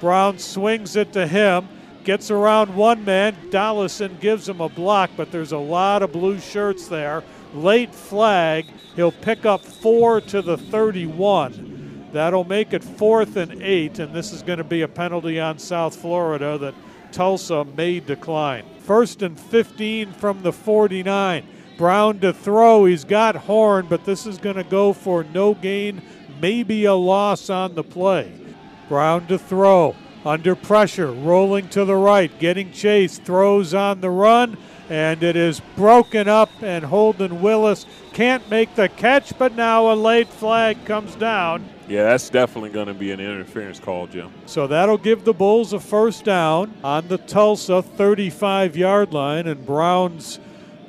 Brown 0.06 0.38
swings 0.38 0.96
it 0.96 1.14
to 1.14 1.26
him, 1.26 1.68
gets 2.04 2.30
around 2.30 2.76
one 2.76 3.04
man. 3.04 3.36
Dollison 3.50 4.16
gives 4.22 4.48
him 4.48 4.62
a 4.62 4.70
block, 4.70 5.10
but 5.18 5.32
there's 5.32 5.52
a 5.52 5.58
lot 5.58 6.04
of 6.04 6.12
blue 6.12 6.40
shirts 6.40 6.88
there. 6.88 7.24
Late 7.56 7.96
flag. 7.96 8.68
He'll 8.96 9.12
pick 9.12 9.48
up 9.48 9.66
four 9.66 10.22
to 10.22 10.44
the 10.44 10.60
31. 10.60 12.10
That'll 12.14 12.44
make 12.44 12.72
it 12.72 12.84
fourth 12.84 13.36
and 13.36 13.64
eight, 13.64 13.98
and 13.98 14.14
this 14.14 14.32
is 14.32 14.44
going 14.44 14.60
to 14.60 14.64
be 14.64 14.84
a 14.84 14.88
penalty 14.88 15.40
on 15.40 15.58
South 15.58 15.96
Florida 15.96 16.60
that 16.60 16.76
Tulsa 17.12 17.66
may 17.76 18.00
decline. 18.00 18.64
First 18.82 19.24
and 19.24 19.40
15 19.40 20.14
from 20.14 20.44
the 20.44 20.54
49. 20.54 21.48
Brown 21.80 22.20
to 22.20 22.32
throw. 22.32 22.86
He's 22.86 23.06
got 23.06 23.36
Horn, 23.36 23.88
but 23.90 24.06
this 24.06 24.28
is 24.28 24.38
going 24.38 24.58
to 24.58 24.64
go 24.64 24.94
for 24.94 25.24
no 25.24 25.56
gain, 25.56 26.04
maybe 26.40 26.86
a 26.86 26.94
loss 26.94 27.50
on 27.50 27.74
the 27.74 27.84
play. 27.84 28.45
Brown 28.88 29.28
to 29.28 29.38
throw. 29.38 29.96
Under 30.26 30.56
pressure, 30.56 31.12
rolling 31.12 31.70
to 31.70 31.86
the 31.86 31.96
right, 31.96 32.32
getting 32.40 32.72
chased, 32.72 33.24
throws 33.24 33.76
on 33.76 34.02
the 34.02 34.10
run, 34.10 34.58
and 34.90 35.22
it 35.22 35.36
is 35.36 35.62
broken 35.76 36.28
up, 36.28 36.50
and 36.62 36.86
Holden 36.86 37.42
Willis 37.42 37.86
can't 38.14 38.50
make 38.50 38.74
the 38.74 38.90
catch, 38.90 39.38
but 39.38 39.56
now 39.56 39.92
a 39.92 39.94
late 39.94 40.28
flag 40.28 40.84
comes 40.86 41.16
down. 41.16 41.70
Yeah, 41.88 42.04
that's 42.04 42.32
definitely 42.32 42.72
going 42.72 42.88
to 42.88 42.96
be 42.96 43.12
an 43.12 43.20
interference 43.20 43.80
call, 43.80 44.08
Jim. 44.08 44.32
So 44.48 44.66
that'll 44.66 44.98
give 44.98 45.26
the 45.26 45.34
Bulls 45.34 45.74
a 45.74 45.80
first 45.80 46.24
down 46.24 46.74
on 46.84 47.08
the 47.08 47.20
Tulsa 47.20 47.84
35 47.84 48.76
yard 48.76 49.14
line, 49.14 49.46
and 49.46 49.64
Brown's 49.64 50.40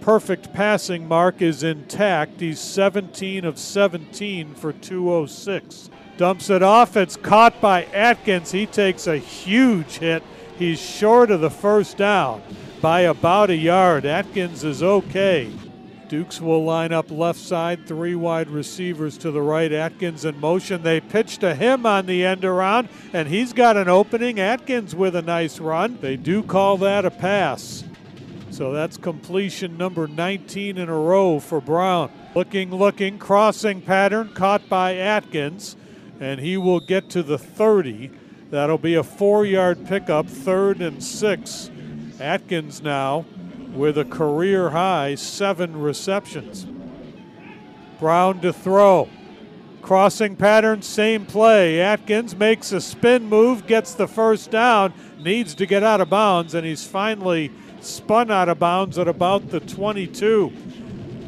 perfect 0.06 0.52
passing 0.52 1.08
mark 1.08 1.42
is 1.42 1.64
intact. 1.64 2.38
He's 2.38 2.60
17 2.60 3.44
of 3.44 3.58
17 3.58 4.54
for 4.54 4.72
206. 4.72 5.90
Dumps 6.16 6.48
it 6.48 6.62
off. 6.62 6.96
It's 6.96 7.16
caught 7.16 7.60
by 7.60 7.86
Atkins. 7.86 8.52
He 8.52 8.66
takes 8.66 9.08
a 9.08 9.18
huge 9.18 9.98
hit. 9.98 10.22
He's 10.56 10.78
short 10.78 11.32
of 11.32 11.40
the 11.40 11.50
first 11.50 11.96
down 11.96 12.40
by 12.80 13.00
about 13.00 13.50
a 13.50 13.56
yard. 13.56 14.06
Atkins 14.06 14.62
is 14.62 14.80
okay. 14.80 15.50
Dukes 16.06 16.40
will 16.40 16.62
line 16.62 16.92
up 16.92 17.10
left 17.10 17.40
side, 17.40 17.84
three 17.88 18.14
wide 18.14 18.48
receivers 18.48 19.18
to 19.18 19.32
the 19.32 19.42
right. 19.42 19.72
Atkins 19.72 20.24
in 20.24 20.38
motion. 20.38 20.84
They 20.84 21.00
pitch 21.00 21.38
to 21.38 21.52
him 21.52 21.84
on 21.84 22.06
the 22.06 22.24
end 22.24 22.44
around, 22.44 22.90
and 23.12 23.26
he's 23.26 23.52
got 23.52 23.76
an 23.76 23.88
opening. 23.88 24.38
Atkins 24.38 24.94
with 24.94 25.16
a 25.16 25.22
nice 25.22 25.58
run. 25.58 25.98
They 26.00 26.16
do 26.16 26.44
call 26.44 26.76
that 26.76 27.04
a 27.04 27.10
pass. 27.10 27.82
So 28.56 28.72
that's 28.72 28.96
completion 28.96 29.76
number 29.76 30.06
19 30.06 30.78
in 30.78 30.88
a 30.88 30.98
row 30.98 31.40
for 31.40 31.60
Brown. 31.60 32.10
Looking, 32.34 32.70
looking, 32.70 33.18
crossing 33.18 33.82
pattern 33.82 34.30
caught 34.32 34.66
by 34.70 34.94
Atkins, 34.94 35.76
and 36.20 36.40
he 36.40 36.56
will 36.56 36.80
get 36.80 37.10
to 37.10 37.22
the 37.22 37.36
30. 37.36 38.10
That'll 38.48 38.78
be 38.78 38.94
a 38.94 39.02
four 39.02 39.44
yard 39.44 39.86
pickup, 39.86 40.26
third 40.26 40.80
and 40.80 41.04
six. 41.04 41.70
Atkins 42.18 42.80
now 42.80 43.26
with 43.74 43.98
a 43.98 44.06
career 44.06 44.70
high 44.70 45.16
seven 45.16 45.78
receptions. 45.78 46.66
Brown 48.00 48.40
to 48.40 48.54
throw. 48.54 49.10
Crossing 49.82 50.34
pattern, 50.34 50.80
same 50.80 51.26
play. 51.26 51.78
Atkins 51.78 52.34
makes 52.34 52.72
a 52.72 52.80
spin 52.80 53.26
move, 53.26 53.66
gets 53.66 53.92
the 53.92 54.08
first 54.08 54.50
down, 54.50 54.94
needs 55.18 55.54
to 55.56 55.66
get 55.66 55.82
out 55.82 56.00
of 56.00 56.08
bounds, 56.08 56.54
and 56.54 56.66
he's 56.66 56.86
finally 56.86 57.52
spun 57.86 58.30
out 58.30 58.48
of 58.48 58.58
bounds 58.58 58.98
at 58.98 59.08
about 59.08 59.50
the 59.50 59.60
22. 59.60 60.52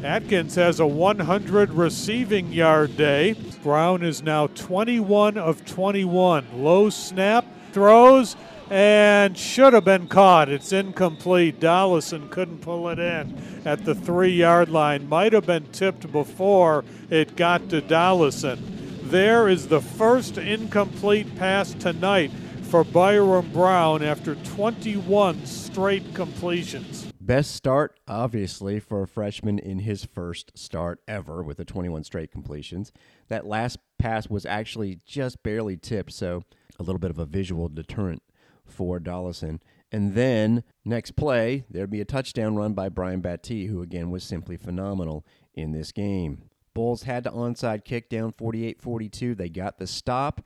Atkins 0.03 0.55
has 0.55 0.79
a 0.79 0.87
100 0.87 1.71
receiving 1.73 2.51
yard 2.53 2.95
day. 2.95 3.33
Brown 3.63 4.03
is 4.03 4.23
now 4.23 4.47
21 4.47 5.37
of 5.37 5.65
21. 5.65 6.45
Low 6.53 6.89
snap, 6.89 7.45
throws, 7.73 8.35
and 8.69 9.37
should 9.37 9.73
have 9.73 9.83
been 9.83 10.07
caught. 10.07 10.47
It's 10.47 10.71
incomplete. 10.71 11.59
Dollison 11.59 12.29
couldn't 12.29 12.59
pull 12.59 12.87
it 12.89 12.99
in 12.99 13.61
at 13.65 13.83
the 13.83 13.95
three 13.95 14.31
yard 14.31 14.69
line. 14.69 15.09
Might 15.09 15.33
have 15.33 15.45
been 15.45 15.65
tipped 15.71 16.11
before 16.11 16.85
it 17.09 17.35
got 17.35 17.69
to 17.69 17.81
Dollison. 17.81 18.99
There 19.03 19.49
is 19.49 19.67
the 19.67 19.81
first 19.81 20.37
incomplete 20.37 21.35
pass 21.35 21.73
tonight 21.73 22.31
for 22.69 22.83
Byrum 22.83 23.51
Brown 23.51 24.03
after 24.03 24.35
21 24.35 25.43
straight 25.47 26.13
completions. 26.13 27.11
Best 27.19 27.55
start, 27.55 27.99
obviously, 28.07 28.79
for 28.79 29.01
a 29.01 29.07
freshman 29.07 29.57
in 29.57 29.79
his 29.79 30.05
first 30.05 30.51
start 30.55 31.01
ever 31.07 31.41
with 31.41 31.57
the 31.57 31.65
21 31.65 32.03
straight 32.03 32.31
completions. 32.31 32.91
That 33.27 33.47
last 33.47 33.79
pass 33.97 34.29
was 34.29 34.45
actually 34.45 34.99
just 35.03 35.41
barely 35.41 35.77
tipped, 35.77 36.13
so 36.13 36.43
a 36.79 36.83
little 36.83 36.99
bit 36.99 37.09
of 37.09 37.17
a 37.17 37.25
visual 37.25 37.69
deterrent 37.69 38.21
for 38.65 38.99
Dollison. 38.99 39.61
And 39.91 40.13
then 40.13 40.63
next 40.85 41.15
play, 41.15 41.65
there'd 41.71 41.89
be 41.89 42.01
a 42.01 42.05
touchdown 42.05 42.55
run 42.55 42.73
by 42.73 42.89
Brian 42.89 43.23
Battie, 43.23 43.67
who 43.67 43.81
again 43.81 44.11
was 44.11 44.23
simply 44.23 44.57
phenomenal 44.57 45.25
in 45.55 45.71
this 45.71 45.91
game. 45.91 46.49
Bulls 46.75 47.03
had 47.03 47.23
to 47.23 47.31
onside 47.31 47.83
kick 47.83 48.09
down 48.09 48.31
48 48.37 48.79
42. 48.79 49.33
They 49.33 49.49
got 49.49 49.79
the 49.79 49.87
stop, 49.87 50.41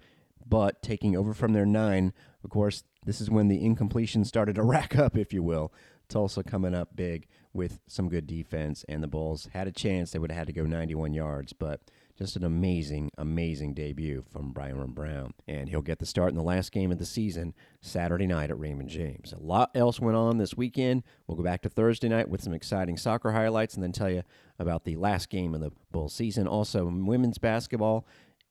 but 0.48 0.82
taking 0.82 1.16
over 1.16 1.34
from 1.34 1.54
their 1.54 1.66
nine, 1.66 2.14
of 2.44 2.50
course, 2.50 2.84
this 3.06 3.22
is 3.22 3.30
when 3.30 3.48
the 3.48 3.64
incompletion 3.64 4.26
started 4.26 4.56
to 4.56 4.64
rack 4.64 4.98
up, 4.98 5.18
if 5.18 5.34
you 5.34 5.44
will. 5.44 5.74
Tulsa 6.10 6.44
coming 6.44 6.76
up 6.76 6.96
big 6.96 7.28
with 7.54 7.80
some 7.88 8.10
good 8.10 8.28
defense, 8.28 8.84
and 8.88 9.02
the 9.02 9.08
Bulls 9.08 9.50
had 9.54 9.68
a 9.68 9.72
chance. 9.72 10.12
They 10.12 10.20
would 10.20 10.32
have 10.32 10.38
had 10.40 10.48
to 10.48 10.54
go 10.54 10.66
91 10.66 11.14
yards, 11.14 11.54
but 11.54 11.82
just 12.18 12.36
an 12.36 12.44
amazing, 12.44 13.10
amazing 13.18 13.74
debut 13.74 14.24
from 14.32 14.54
Byrum 14.54 14.94
Brown. 14.94 15.34
And 15.48 15.70
he'll 15.70 15.82
get 15.82 16.00
the 16.00 16.06
start 16.06 16.30
in 16.30 16.36
the 16.36 16.44
last 16.44 16.72
game 16.72 16.92
of 16.92 17.00
the 17.00 17.06
season 17.06 17.56
Saturday 17.82 18.28
night 18.28 18.52
at 18.52 18.60
Raymond 18.60 18.90
James. 18.90 19.34
A 19.34 19.40
lot 19.40 19.72
else 19.74 20.00
went 20.00 20.16
on 20.16 20.38
this 20.38 20.56
weekend. 20.56 21.04
We'll 21.26 21.38
go 21.38 21.44
back 21.44 21.64
to 21.64 21.70
Thursday 21.70 22.10
night 22.10 22.30
with 22.30 22.44
some 22.44 22.54
exciting 22.54 22.98
soccer 22.98 23.32
highlights 23.32 23.74
and 23.74 23.84
then 23.84 23.92
tell 23.92 24.12
you 24.12 24.24
about 24.60 24.84
the 24.84 24.96
last 24.96 25.30
game 25.30 25.56
of 25.56 25.62
the 25.62 25.72
Bulls 25.92 26.14
season. 26.14 26.48
Also, 26.48 26.86
women's 26.86 27.40
basketball 27.40 28.06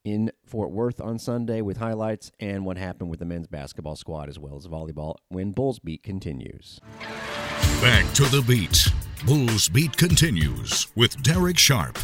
in 0.05 0.33
Fort 0.45 0.71
Worth 0.71 1.01
on 1.01 1.19
Sunday 1.19 1.61
with 1.61 1.77
highlights 1.77 2.33
and 2.41 2.65
what 2.65 2.77
happened 2.77 3.11
with 3.11 3.21
the 3.21 3.25
men's 3.25 3.47
basketball 3.47 3.97
squad 3.97 4.29
as 4.29 4.39
well 4.39 4.57
as 4.57 4.67
volleyball 4.67 5.17
when 5.29 5.53
Bulls 5.53 5.79
Beat 5.79 6.03
continues. 6.03 6.81
Back 7.81 8.13
to 8.15 8.25
the 8.25 8.43
beat. 8.47 8.87
Bulls 9.27 9.69
Beat 9.69 9.97
continues 9.97 10.89
with 10.97 11.23
Derek 11.23 11.59
Sharp. 11.59 11.99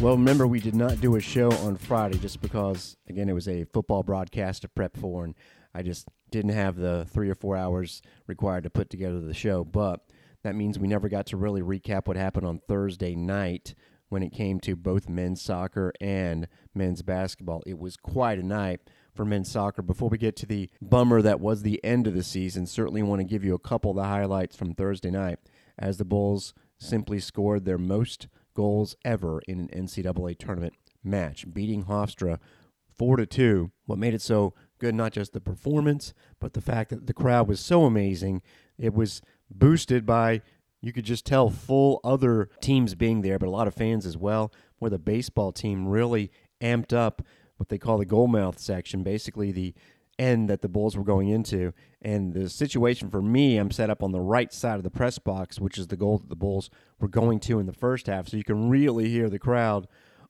Well, 0.00 0.16
remember, 0.16 0.46
we 0.46 0.60
did 0.60 0.74
not 0.74 1.00
do 1.00 1.16
a 1.16 1.20
show 1.20 1.50
on 1.52 1.76
Friday 1.76 2.18
just 2.18 2.40
because, 2.40 2.96
again, 3.08 3.28
it 3.28 3.34
was 3.34 3.48
a 3.48 3.64
football 3.64 4.02
broadcast 4.02 4.62
to 4.62 4.68
prep 4.68 4.96
for, 4.96 5.24
and 5.24 5.34
I 5.74 5.82
just 5.82 6.08
didn't 6.30 6.52
have 6.52 6.76
the 6.76 7.06
three 7.10 7.28
or 7.28 7.34
four 7.34 7.56
hours 7.56 8.00
required 8.26 8.64
to 8.64 8.70
put 8.70 8.88
together 8.88 9.20
the 9.20 9.34
show. 9.34 9.62
But 9.62 10.00
that 10.42 10.54
means 10.54 10.78
we 10.78 10.88
never 10.88 11.08
got 11.08 11.26
to 11.26 11.36
really 11.36 11.60
recap 11.60 12.06
what 12.06 12.16
happened 12.16 12.46
on 12.46 12.60
Thursday 12.66 13.14
night 13.14 13.74
when 14.10 14.22
it 14.22 14.32
came 14.32 14.60
to 14.60 14.76
both 14.76 15.08
men's 15.08 15.40
soccer 15.40 15.92
and 16.00 16.46
men's 16.74 17.00
basketball. 17.00 17.62
It 17.66 17.78
was 17.78 17.96
quite 17.96 18.38
a 18.38 18.46
night 18.46 18.80
for 19.14 19.24
men's 19.24 19.50
soccer. 19.50 19.80
Before 19.80 20.10
we 20.10 20.18
get 20.18 20.36
to 20.36 20.46
the 20.46 20.68
bummer 20.82 21.22
that 21.22 21.40
was 21.40 21.62
the 21.62 21.82
end 21.82 22.06
of 22.06 22.14
the 22.14 22.22
season, 22.22 22.66
certainly 22.66 23.02
want 23.02 23.20
to 23.20 23.24
give 23.24 23.44
you 23.44 23.54
a 23.54 23.58
couple 23.58 23.92
of 23.92 23.96
the 23.96 24.04
highlights 24.04 24.54
from 24.54 24.74
Thursday 24.74 25.10
night 25.10 25.38
as 25.78 25.96
the 25.96 26.04
Bulls 26.04 26.52
simply 26.78 27.20
scored 27.20 27.64
their 27.64 27.78
most 27.78 28.28
goals 28.54 28.96
ever 29.04 29.40
in 29.46 29.60
an 29.60 29.68
NCAA 29.86 30.38
tournament 30.38 30.74
match, 31.02 31.46
beating 31.52 31.84
Hofstra 31.84 32.38
4 32.96 33.16
to 33.16 33.26
2. 33.26 33.70
What 33.86 33.98
made 33.98 34.14
it 34.14 34.22
so 34.22 34.54
good, 34.78 34.94
not 34.94 35.12
just 35.12 35.32
the 35.32 35.40
performance, 35.40 36.12
but 36.40 36.54
the 36.54 36.60
fact 36.60 36.90
that 36.90 37.06
the 37.06 37.14
crowd 37.14 37.48
was 37.48 37.60
so 37.60 37.84
amazing. 37.84 38.42
It 38.78 38.94
was 38.94 39.22
boosted 39.50 40.04
by, 40.04 40.42
you 40.80 40.92
could 40.92 41.04
just 41.04 41.26
tell, 41.26 41.50
full 41.50 42.00
other 42.02 42.48
teams 42.60 42.94
being 42.94 43.22
there, 43.22 43.38
but 43.38 43.48
a 43.48 43.50
lot 43.50 43.68
of 43.68 43.74
fans 43.74 44.06
as 44.06 44.16
well, 44.16 44.52
where 44.78 44.90
the 44.90 44.98
baseball 44.98 45.52
team 45.52 45.86
really 45.86 46.30
amped 46.60 46.92
up 46.92 47.22
what 47.56 47.68
they 47.68 47.78
call 47.78 47.98
the 47.98 48.06
goalmouth 48.06 48.58
section, 48.58 49.02
basically 49.02 49.52
the 49.52 49.74
end 50.18 50.48
that 50.48 50.60
the 50.60 50.68
Bulls 50.68 50.96
were 50.96 51.04
going 51.04 51.28
into. 51.28 51.72
And 52.00 52.32
the 52.32 52.48
situation 52.48 53.10
for 53.10 53.22
me, 53.22 53.56
I'm 53.56 53.70
set 53.70 53.90
up 53.90 54.02
on 54.02 54.12
the 54.12 54.20
right 54.20 54.52
side 54.52 54.76
of 54.76 54.82
the 54.82 54.90
press 54.90 55.18
box, 55.18 55.58
which 55.58 55.78
is 55.78 55.88
the 55.88 55.96
goal 55.96 56.18
that 56.18 56.28
the 56.28 56.36
Bulls 56.36 56.70
were 56.98 57.08
going 57.08 57.40
to 57.40 57.58
in 57.58 57.66
the 57.66 57.72
first 57.72 58.06
half. 58.06 58.28
So 58.28 58.36
you 58.36 58.44
can 58.44 58.68
really 58.68 59.08
hear 59.08 59.28
the 59.28 59.38
crowd 59.38 59.88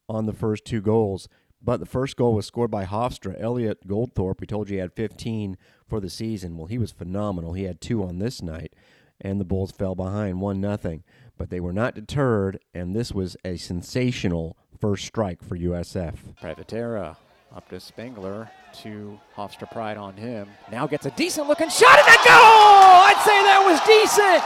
on 0.08 0.26
the 0.26 0.32
first 0.32 0.64
two 0.64 0.80
goals. 0.80 1.28
But 1.62 1.78
the 1.78 1.86
first 1.86 2.16
goal 2.16 2.34
was 2.34 2.46
scored 2.46 2.70
by 2.70 2.84
Hofstra. 2.84 3.38
Elliot 3.38 3.86
Goldthorpe, 3.86 4.40
we 4.40 4.46
told 4.46 4.70
you 4.70 4.76
he 4.76 4.80
had 4.80 4.94
15 4.94 5.58
for 5.86 6.00
the 6.00 6.08
season. 6.08 6.56
Well, 6.56 6.66
he 6.66 6.78
was 6.78 6.92
phenomenal. 6.92 7.52
He 7.52 7.64
had 7.64 7.80
two 7.80 8.02
on 8.02 8.18
this 8.18 8.40
night, 8.40 8.74
and 9.20 9.40
the 9.40 9.44
Bulls 9.44 9.70
fell 9.72 9.94
behind 9.94 10.40
1 10.40 10.60
nothing. 10.60 11.02
But 11.36 11.50
they 11.50 11.60
were 11.60 11.72
not 11.72 11.94
deterred, 11.94 12.60
and 12.74 12.94
this 12.94 13.12
was 13.12 13.36
a 13.44 13.56
sensational 13.56 14.56
first 14.78 15.04
strike 15.06 15.42
for 15.42 15.56
USF. 15.56 16.14
Privatera 16.40 17.16
Up 17.54 17.68
to 17.70 17.80
Spengler 17.80 18.50
to 18.82 19.18
Hofstra 19.36 19.70
Pride 19.70 19.96
on 19.96 20.16
him. 20.16 20.48
Now 20.70 20.86
gets 20.86 21.06
a 21.06 21.10
decent 21.12 21.48
looking 21.48 21.68
shot 21.68 21.98
and 21.98 22.08
a 22.08 22.18
goal! 22.22 22.38
Oh, 22.38 23.06
I'd 23.08 23.20
say 23.24 23.42
that 23.42 23.62
was 23.66 23.80
decent. 23.88 24.42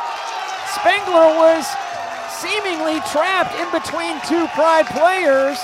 Spengler 0.81 1.37
was 1.37 1.66
seemingly 2.40 3.00
trapped 3.12 3.54
in 3.61 3.71
between 3.71 4.19
two 4.26 4.47
Pride 4.54 4.87
players, 4.87 5.59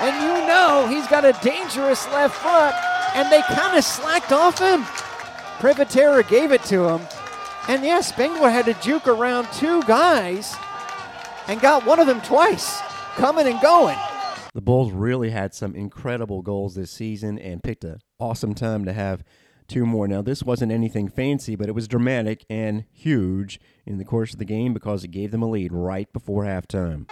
and 0.00 0.14
you 0.22 0.46
know 0.46 0.86
he's 0.88 1.06
got 1.08 1.24
a 1.24 1.32
dangerous 1.42 2.06
left 2.08 2.36
foot, 2.36 2.74
and 3.14 3.30
they 3.30 3.42
kind 3.54 3.76
of 3.76 3.84
slacked 3.84 4.32
off 4.32 4.58
him. 4.58 4.82
Privatera 5.58 6.28
gave 6.28 6.52
it 6.52 6.62
to 6.64 6.88
him, 6.88 7.00
and 7.68 7.84
yes, 7.84 8.08
Spengler 8.08 8.50
had 8.50 8.64
to 8.66 8.74
juke 8.74 9.06
around 9.06 9.48
two 9.52 9.82
guys 9.84 10.54
and 11.48 11.60
got 11.60 11.86
one 11.86 12.00
of 12.00 12.06
them 12.06 12.20
twice, 12.20 12.80
coming 13.16 13.46
and 13.46 13.60
going. 13.60 13.96
The 14.54 14.60
Bulls 14.60 14.92
really 14.92 15.30
had 15.30 15.54
some 15.54 15.74
incredible 15.74 16.42
goals 16.42 16.74
this 16.74 16.90
season 16.90 17.38
and 17.38 17.62
picked 17.62 17.84
an 17.84 18.00
awesome 18.20 18.54
time 18.54 18.84
to 18.84 18.92
have 18.92 19.24
two 19.66 19.86
more. 19.86 20.06
Now, 20.06 20.20
this 20.20 20.42
wasn't 20.42 20.72
anything 20.72 21.08
fancy, 21.08 21.56
but 21.56 21.68
it 21.68 21.74
was 21.74 21.88
dramatic 21.88 22.44
and 22.50 22.84
huge 22.92 23.58
in 23.86 23.98
the 23.98 24.04
course 24.04 24.32
of 24.34 24.38
the 24.38 24.44
game 24.44 24.74
because 24.74 25.04
it 25.04 25.08
gave 25.08 25.30
them 25.30 25.42
a 25.42 25.48
lead 25.48 25.72
right 25.72 26.12
before 26.12 26.44
halftime. 26.44 27.08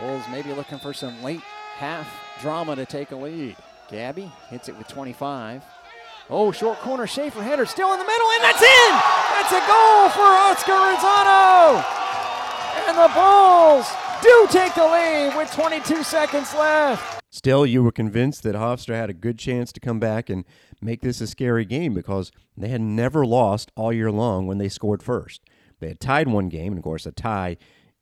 Bulls 0.00 0.24
maybe 0.30 0.52
looking 0.52 0.78
for 0.78 0.92
some 0.92 1.22
late 1.22 1.42
half 1.76 2.08
drama 2.40 2.74
to 2.76 2.84
take 2.86 3.12
a 3.12 3.16
lead. 3.16 3.56
Gabby 3.88 4.32
hits 4.48 4.68
it 4.68 4.76
with 4.76 4.88
25. 4.88 5.62
Oh, 6.30 6.50
short 6.50 6.78
corner, 6.78 7.06
Schaefer 7.06 7.42
header 7.42 7.66
still 7.66 7.92
in 7.92 7.98
the 7.98 8.04
middle, 8.04 8.30
and 8.30 8.42
that's 8.42 8.62
in! 8.62 9.21
That's 9.42 9.54
a 9.54 9.66
goal 9.66 10.08
for 10.10 10.20
Oscar 10.22 10.70
Rosano! 10.70 11.84
And 12.86 12.96
the 12.96 13.12
Bulls 13.12 13.90
do 14.22 14.46
take 14.48 14.72
the 14.76 14.84
lead 14.84 15.36
with 15.36 15.52
22 15.52 16.04
seconds 16.04 16.54
left. 16.54 17.20
Still, 17.28 17.66
you 17.66 17.82
were 17.82 17.90
convinced 17.90 18.44
that 18.44 18.54
Hofstra 18.54 18.94
had 18.94 19.10
a 19.10 19.14
good 19.14 19.40
chance 19.40 19.72
to 19.72 19.80
come 19.80 19.98
back 19.98 20.30
and 20.30 20.44
make 20.80 21.00
this 21.00 21.20
a 21.20 21.26
scary 21.26 21.64
game 21.64 21.92
because 21.92 22.30
they 22.56 22.68
had 22.68 22.82
never 22.82 23.26
lost 23.26 23.72
all 23.74 23.92
year 23.92 24.12
long 24.12 24.46
when 24.46 24.58
they 24.58 24.68
scored 24.68 25.02
first. 25.02 25.40
They 25.80 25.88
had 25.88 25.98
tied 25.98 26.28
one 26.28 26.48
game, 26.48 26.68
and 26.68 26.78
of 26.78 26.84
course, 26.84 27.04
a 27.04 27.10
tie 27.10 27.56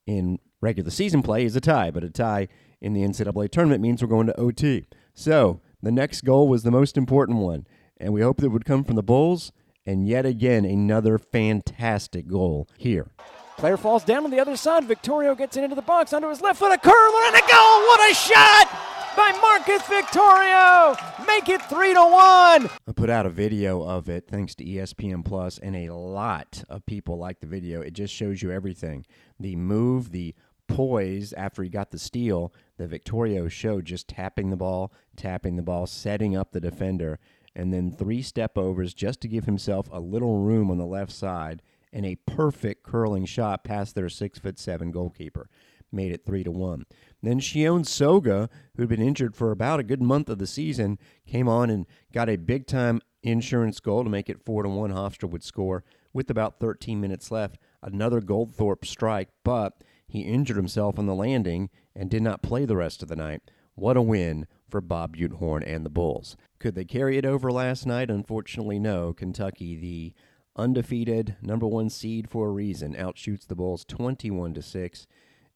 in 0.07 0.41
regular 0.61 0.91
season 0.91 1.23
play 1.23 1.47
is 1.47 1.57
a 1.57 1.61
tie, 1.63 1.91
but 1.91 2.05
a 2.05 2.11
tie 2.11 2.49
in 2.83 2.93
the 2.93 3.01
NCAA 3.01 3.49
tournament 3.51 3.81
means 3.81 4.03
we're 4.03 4.09
going 4.09 4.27
to 4.27 4.39
OT. 4.39 4.85
So 5.15 5.63
the 5.83 5.91
next 5.91 6.21
goal 6.21 6.49
was 6.49 6.65
the 6.65 6.71
most 6.71 6.99
important 6.99 7.39
one, 7.39 7.67
and 7.97 8.13
we 8.13 8.21
hoped 8.21 8.43
it 8.43 8.49
would 8.49 8.67
come 8.67 8.85
from 8.85 8.97
the 8.97 9.03
Bulls. 9.03 9.53
And 9.87 10.07
yet 10.07 10.27
again, 10.27 10.65
another 10.65 11.19
fantastic 11.19 12.27
goal 12.27 12.69
here. 12.77 13.09
Player 13.57 13.77
falls 13.77 14.05
down 14.05 14.25
on 14.25 14.31
the 14.31 14.41
other 14.41 14.57
side. 14.57 14.85
Victorio 14.85 15.35
gets 15.35 15.57
it 15.57 15.65
into 15.65 15.77
the 15.77 15.83
box 15.83 16.13
under 16.13 16.31
his 16.31 16.41
left 16.41 16.59
foot. 16.59 16.73
A 16.73 16.79
curler 16.79 17.27
and 17.27 17.37
a 17.37 17.41
goal. 17.41 17.81
What 17.87 18.11
a 18.11 18.15
shot 18.15 18.69
by 19.17 19.39
Marcus 19.41 19.87
Victorio. 19.87 20.97
Make 21.27 21.49
it 21.49 21.63
three 21.63 21.93
to 21.93 22.01
one. 22.01 22.71
I 22.89 22.93
put 22.95 23.11
out 23.11 23.27
a 23.27 23.31
video 23.31 23.83
of 23.83 24.09
it 24.09 24.29
thanks 24.29 24.55
to 24.57 24.65
ESPN 24.65 25.25
Plus, 25.25 25.59
and 25.59 25.77
a 25.77 25.93
lot 25.93 26.63
of 26.69 26.87
people 26.87 27.19
like 27.19 27.41
the 27.41 27.47
video. 27.47 27.81
It 27.81 27.93
just 27.93 28.15
shows 28.15 28.43
you 28.43 28.51
everything 28.51 29.05
the 29.39 29.57
move, 29.57 30.11
the 30.11 30.35
poise 30.69 31.33
after 31.33 31.63
he 31.63 31.69
got 31.69 31.91
the 31.91 31.99
steal 31.99 32.55
that 32.79 32.89
Victorio 32.89 33.49
showed, 33.49 33.85
just 33.85 34.09
tapping 34.09 34.51
the 34.51 34.57
ball, 34.57 34.93
tapping 35.17 35.57
the 35.57 35.63
ball, 35.63 35.87
setting 35.87 36.37
up 36.37 36.53
the 36.53 36.61
defender, 36.61 37.19
and 37.55 37.73
then 37.73 37.91
three 37.91 38.23
step 38.23 38.57
overs 38.57 38.95
just 38.95 39.21
to 39.21 39.29
give 39.29 39.45
himself 39.45 39.89
a 39.91 40.01
little 40.01 40.39
room 40.39 40.71
on 40.71 40.79
the 40.79 40.87
left 40.87 41.13
side 41.13 41.63
and 41.93 42.07
a 42.07 42.17
perfect 42.27 42.83
curling 42.83 43.25
shot 43.25 43.65
past 43.65 43.95
their 43.95 44.09
six 44.09 44.39
foot 44.39 44.59
seven 44.59 44.91
goalkeeper. 44.91 45.49
Made 45.93 46.13
it 46.13 46.25
three 46.25 46.45
to 46.45 46.53
one. 46.53 46.85
Then 47.21 47.41
Shion 47.41 47.85
Soga, 47.85 48.49
who'd 48.77 48.89
been 48.89 49.03
injured 49.03 49.35
for 49.35 49.51
about 49.51 49.81
a 49.81 49.85
good 49.85 50.01
month 50.01 50.29
of 50.29 50.39
the 50.39 50.47
season, 50.47 50.99
came 51.27 51.49
on 51.49 51.69
and 51.69 51.87
got 52.13 52.29
a 52.29 52.37
big 52.37 52.67
time 52.67 53.01
insurance 53.23 53.81
goal 53.81 54.05
to 54.05 54.11
make 54.11 54.31
it 54.31 54.45
four 54.45 54.63
to 54.63 54.69
one. 54.69 54.93
Hofstra 54.93 55.29
would 55.29 55.43
score 55.43 55.83
with 56.13 56.31
about 56.31 56.61
13 56.61 57.01
minutes 57.01 57.31
left. 57.31 57.59
Another 57.83 58.21
Goldthorpe 58.21 58.85
strike, 58.85 59.31
but 59.45 59.83
he 60.07 60.21
injured 60.21 60.57
himself 60.57 60.99
on 60.99 61.07
the 61.07 61.15
landing 61.15 61.71
and 61.95 62.09
did 62.09 62.23
not 62.23 62.43
play 62.43 62.65
the 62.65 62.77
rest 62.77 63.03
of 63.03 63.09
the 63.09 63.17
night. 63.17 63.43
What 63.75 63.97
a 63.97 64.03
win 64.03 64.47
for 64.69 64.81
Bob 64.81 65.17
Butehorn 65.17 65.65
and 65.67 65.85
the 65.85 65.91
Bulls. 65.91 66.37
Could 66.61 66.75
they 66.75 66.85
carry 66.85 67.17
it 67.17 67.25
over 67.25 67.51
last 67.51 67.87
night? 67.87 68.11
Unfortunately, 68.11 68.79
no. 68.79 69.15
Kentucky, 69.15 69.77
the 69.77 70.13
undefeated 70.55 71.37
number 71.41 71.67
one 71.67 71.89
seed 71.89 72.29
for 72.29 72.49
a 72.49 72.53
reason, 72.53 72.95
outshoots 72.95 73.47
the 73.47 73.55
Bulls 73.55 73.85
21 73.87 74.53
to 74.55 74.63
6. 74.63 75.07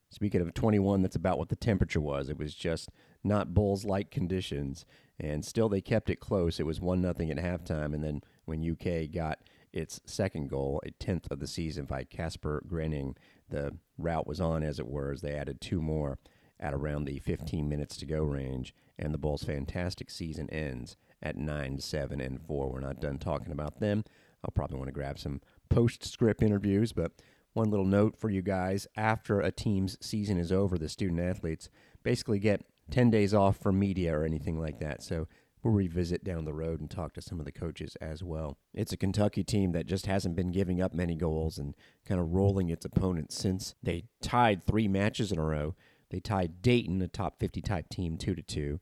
Speaking 0.09 0.41
of 0.41 0.55
21, 0.55 1.03
that's 1.03 1.15
about 1.15 1.39
what 1.39 1.51
the 1.51 1.57
temperature 1.57 2.01
was. 2.01 2.31
It 2.31 2.39
was 2.39 2.55
just 2.55 2.89
not 3.23 3.53
Bulls 3.53 3.85
like 3.85 4.11
conditions, 4.11 4.87
and 5.21 5.45
still 5.45 5.69
they 5.69 5.83
kept 5.83 6.09
it 6.09 6.21
close. 6.21 6.59
It 6.59 6.67
was 6.67 6.81
1 6.81 7.03
nothing 7.03 7.31
at 7.31 7.37
halftime, 7.37 7.93
and 7.95 8.03
then 8.03 8.23
when 8.47 8.69
UK 8.69 9.13
got 9.13 9.41
its 9.75 10.01
second 10.07 10.49
goal, 10.49 10.81
a 10.87 10.91
tenth 10.93 11.27
of 11.31 11.39
the 11.39 11.47
season 11.47 11.85
by 11.85 12.05
Casper 12.05 12.63
Grening, 12.67 13.17
the 13.51 13.77
route 13.99 14.27
was 14.27 14.41
on, 14.41 14.63
as 14.63 14.79
it 14.79 14.87
were, 14.87 15.13
as 15.13 15.21
they 15.21 15.35
added 15.35 15.61
two 15.61 15.83
more 15.83 16.19
at 16.61 16.75
around 16.75 17.05
the 17.05 17.19
15 17.19 17.69
minutes 17.69 17.97
to 17.99 18.07
go 18.07 18.23
range, 18.23 18.75
and 18.99 19.13
the 19.13 19.19
Bulls' 19.19 19.45
fantastic 19.45 20.11
season 20.11 20.49
ends 20.51 20.97
at 21.23 21.37
9 21.37 21.81
7 21.81 22.21
and 22.21 22.41
4. 22.41 22.71
We're 22.71 22.81
not 22.81 23.01
done 23.01 23.19
talking 23.19 23.53
about 23.53 23.81
them. 23.81 24.05
I'll 24.45 24.51
probably 24.51 24.77
want 24.77 24.89
to 24.89 24.93
grab 24.93 25.19
some 25.19 25.41
postscript 25.69 26.43
interviews, 26.43 26.93
but 26.93 27.13
one 27.55 27.71
little 27.71 27.87
note 27.87 28.17
for 28.17 28.31
you 28.31 28.43
guys 28.43 28.87
after 28.97 29.41
a 29.41 29.51
team's 29.51 29.97
season 30.01 30.39
is 30.39 30.53
over, 30.53 30.77
the 30.77 30.89
student 30.89 31.21
athletes 31.21 31.71
basically 32.03 32.39
get 32.39 32.67
10 32.91 33.11
days 33.11 33.33
off 33.33 33.57
from 33.57 33.79
media 33.79 34.17
or 34.17 34.25
anything 34.25 34.61
like 34.61 34.79
that. 34.81 35.03
So 35.03 35.27
we'll 35.63 35.73
revisit 35.73 36.25
down 36.25 36.45
the 36.45 36.53
road 36.53 36.81
and 36.81 36.91
talk 36.91 37.15
to 37.15 37.23
some 37.23 37.39
of 37.39 37.47
the 37.47 37.53
coaches 37.53 37.97
as 38.01 38.23
well. 38.23 38.59
It's 38.75 38.93
a 38.93 38.97
Kentucky 38.97 39.43
team 39.43 39.73
that 39.73 39.87
just 39.87 40.07
hasn't 40.07 40.37
been 40.37 40.53
giving 40.53 40.83
up 40.83 40.93
many 40.93 41.15
goals 41.15 41.59
and 41.59 41.75
kind 42.07 42.21
of 42.21 42.35
rolling 42.35 42.69
its 42.69 42.85
opponents 42.85 43.37
since 43.37 43.75
they 43.83 44.05
tied 44.21 44.63
three 44.63 44.89
matches 44.89 45.33
in 45.33 45.39
a 45.39 45.45
row. 45.45 45.75
They 46.11 46.21
tied 46.21 46.63
Dayton, 46.63 47.01
a 47.03 47.09
top 47.09 47.39
50 47.39 47.61
type 47.61 47.89
team, 47.89 48.17
2 48.17 48.35
to 48.35 48.43
2, 48.43 48.81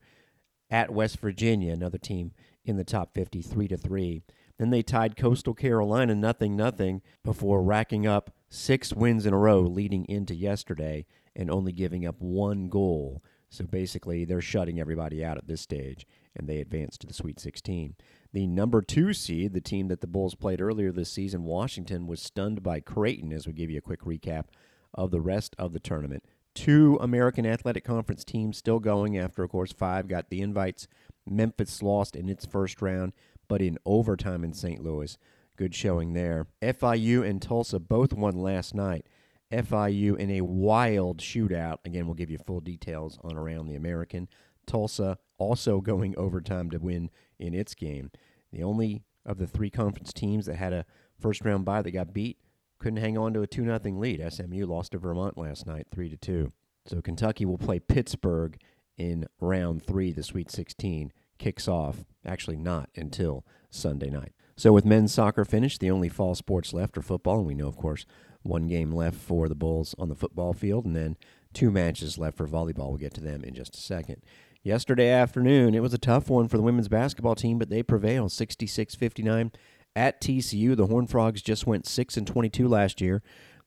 at 0.69 0.91
West 0.91 1.19
Virginia, 1.19 1.73
another 1.73 1.97
team 1.97 2.31
in 2.65 2.77
the 2.77 2.83
top 2.83 3.13
50, 3.13 3.41
3 3.41 3.67
to 3.67 3.77
3. 3.77 4.23
Then 4.57 4.69
they 4.69 4.83
tied 4.83 5.17
Coastal 5.17 5.53
Carolina 5.53 6.15
nothing 6.15 6.55
nothing 6.55 7.01
before 7.23 7.63
racking 7.63 8.05
up 8.05 8.31
six 8.49 8.93
wins 8.93 9.25
in 9.25 9.33
a 9.33 9.37
row 9.37 9.61
leading 9.61 10.05
into 10.05 10.35
yesterday 10.35 11.05
and 11.35 11.49
only 11.49 11.71
giving 11.71 12.05
up 12.05 12.21
one 12.21 12.69
goal. 12.69 13.23
So 13.49 13.65
basically, 13.65 14.25
they're 14.25 14.41
shutting 14.41 14.79
everybody 14.79 15.23
out 15.23 15.37
at 15.37 15.47
this 15.47 15.61
stage, 15.61 16.07
and 16.35 16.47
they 16.47 16.59
advance 16.59 16.97
to 16.97 17.07
the 17.07 17.13
Sweet 17.13 17.39
16. 17.39 17.95
The 18.31 18.47
number 18.47 18.81
two 18.81 19.13
seed, 19.13 19.53
the 19.53 19.61
team 19.61 19.89
that 19.89 20.01
the 20.01 20.07
Bulls 20.07 20.33
played 20.33 20.59
earlier 20.59 20.91
this 20.91 21.11
season, 21.11 21.43
Washington, 21.43 22.07
was 22.07 22.19
stunned 22.19 22.63
by 22.63 22.79
Creighton, 22.79 23.31
as 23.31 23.45
we 23.45 23.53
give 23.53 23.69
you 23.69 23.77
a 23.77 23.81
quick 23.81 24.01
recap 24.01 24.45
of 24.93 25.11
the 25.11 25.21
rest 25.21 25.55
of 25.59 25.71
the 25.71 25.79
tournament. 25.79 26.23
Two 26.53 26.97
American 27.01 27.45
Athletic 27.45 27.83
Conference 27.83 28.23
teams 28.23 28.57
still 28.57 28.79
going 28.79 29.17
after, 29.17 29.43
of 29.43 29.49
course, 29.49 29.71
five 29.71 30.07
got 30.07 30.29
the 30.29 30.41
invites. 30.41 30.87
Memphis 31.25 31.81
lost 31.81 32.15
in 32.15 32.29
its 32.29 32.45
first 32.45 32.81
round 32.81 33.13
but 33.47 33.61
in 33.61 33.77
overtime 33.85 34.43
in 34.43 34.53
St. 34.53 34.83
Louis. 34.83 35.17
Good 35.57 35.75
showing 35.75 36.13
there. 36.13 36.47
FIU 36.61 37.27
and 37.27 37.41
Tulsa 37.41 37.79
both 37.79 38.13
won 38.13 38.35
last 38.35 38.73
night. 38.73 39.05
FIU 39.51 40.17
in 40.17 40.31
a 40.31 40.41
wild 40.41 41.19
shootout. 41.19 41.77
Again, 41.85 42.07
we'll 42.07 42.15
give 42.15 42.31
you 42.31 42.39
full 42.39 42.61
details 42.61 43.19
on 43.23 43.37
Around 43.37 43.67
the 43.67 43.75
American. 43.75 44.27
Tulsa 44.65 45.19
also 45.37 45.81
going 45.81 46.15
overtime 46.17 46.71
to 46.71 46.79
win 46.79 47.11
in 47.37 47.53
its 47.53 47.75
game. 47.75 48.09
The 48.51 48.63
only 48.63 49.03
of 49.25 49.37
the 49.37 49.47
three 49.47 49.69
conference 49.69 50.13
teams 50.13 50.47
that 50.47 50.55
had 50.55 50.73
a 50.73 50.85
first 51.19 51.45
round 51.45 51.65
bye 51.65 51.81
that 51.81 51.91
got 51.91 52.13
beat 52.13 52.37
couldn't 52.83 53.01
hang 53.01 53.17
on 53.17 53.33
to 53.33 53.41
a 53.41 53.47
2 53.47 53.63
0 53.63 53.79
lead. 53.97 54.21
SMU 54.29 54.65
lost 54.65 54.91
to 54.91 54.97
Vermont 54.97 55.37
last 55.37 55.65
night 55.65 55.87
3 55.89 56.09
to 56.09 56.17
2. 56.17 56.51
So 56.85 57.01
Kentucky 57.01 57.45
will 57.45 57.57
play 57.57 57.79
Pittsburgh 57.79 58.59
in 58.97 59.25
round 59.39 59.85
3 59.85 60.11
the 60.11 60.21
Sweet 60.21 60.51
16 60.51 61.13
kicks 61.39 61.69
off, 61.69 62.03
actually 62.25 62.57
not 62.57 62.89
until 62.93 63.45
Sunday 63.69 64.09
night. 64.09 64.33
So 64.57 64.73
with 64.73 64.83
men's 64.83 65.13
soccer 65.13 65.45
finished, 65.45 65.79
the 65.79 65.89
only 65.89 66.09
fall 66.09 66.35
sports 66.35 66.73
left 66.73 66.97
are 66.97 67.01
football, 67.01 67.37
and 67.37 67.47
we 67.47 67.53
know, 67.53 67.67
of 67.67 67.77
course, 67.77 68.05
one 68.41 68.67
game 68.67 68.91
left 68.91 69.17
for 69.17 69.47
the 69.47 69.55
Bulls 69.55 69.95
on 69.97 70.09
the 70.09 70.15
football 70.15 70.51
field, 70.51 70.85
and 70.85 70.93
then 70.95 71.15
two 71.53 71.71
matches 71.71 72.17
left 72.17 72.35
for 72.35 72.47
volleyball. 72.47 72.89
We'll 72.89 72.97
get 72.97 73.13
to 73.13 73.21
them 73.21 73.45
in 73.45 73.55
just 73.55 73.75
a 73.75 73.79
second. 73.79 74.21
Yesterday 74.61 75.09
afternoon, 75.09 75.73
it 75.73 75.81
was 75.81 75.93
a 75.93 75.97
tough 75.97 76.29
one 76.29 76.49
for 76.49 76.57
the 76.57 76.63
women's 76.63 76.89
basketball 76.89 77.35
team, 77.35 77.57
but 77.57 77.69
they 77.69 77.81
prevailed 77.81 78.33
66 78.33 78.93
59 78.95 79.51
at 79.95 80.21
TCU. 80.21 80.75
The 80.75 80.87
Horned 80.87 81.09
Frogs 81.09 81.41
just 81.41 81.67
went 81.67 81.87
6 81.87 82.17
and 82.17 82.27
22 82.27 82.67
last 82.67 83.01
year. 83.01 83.21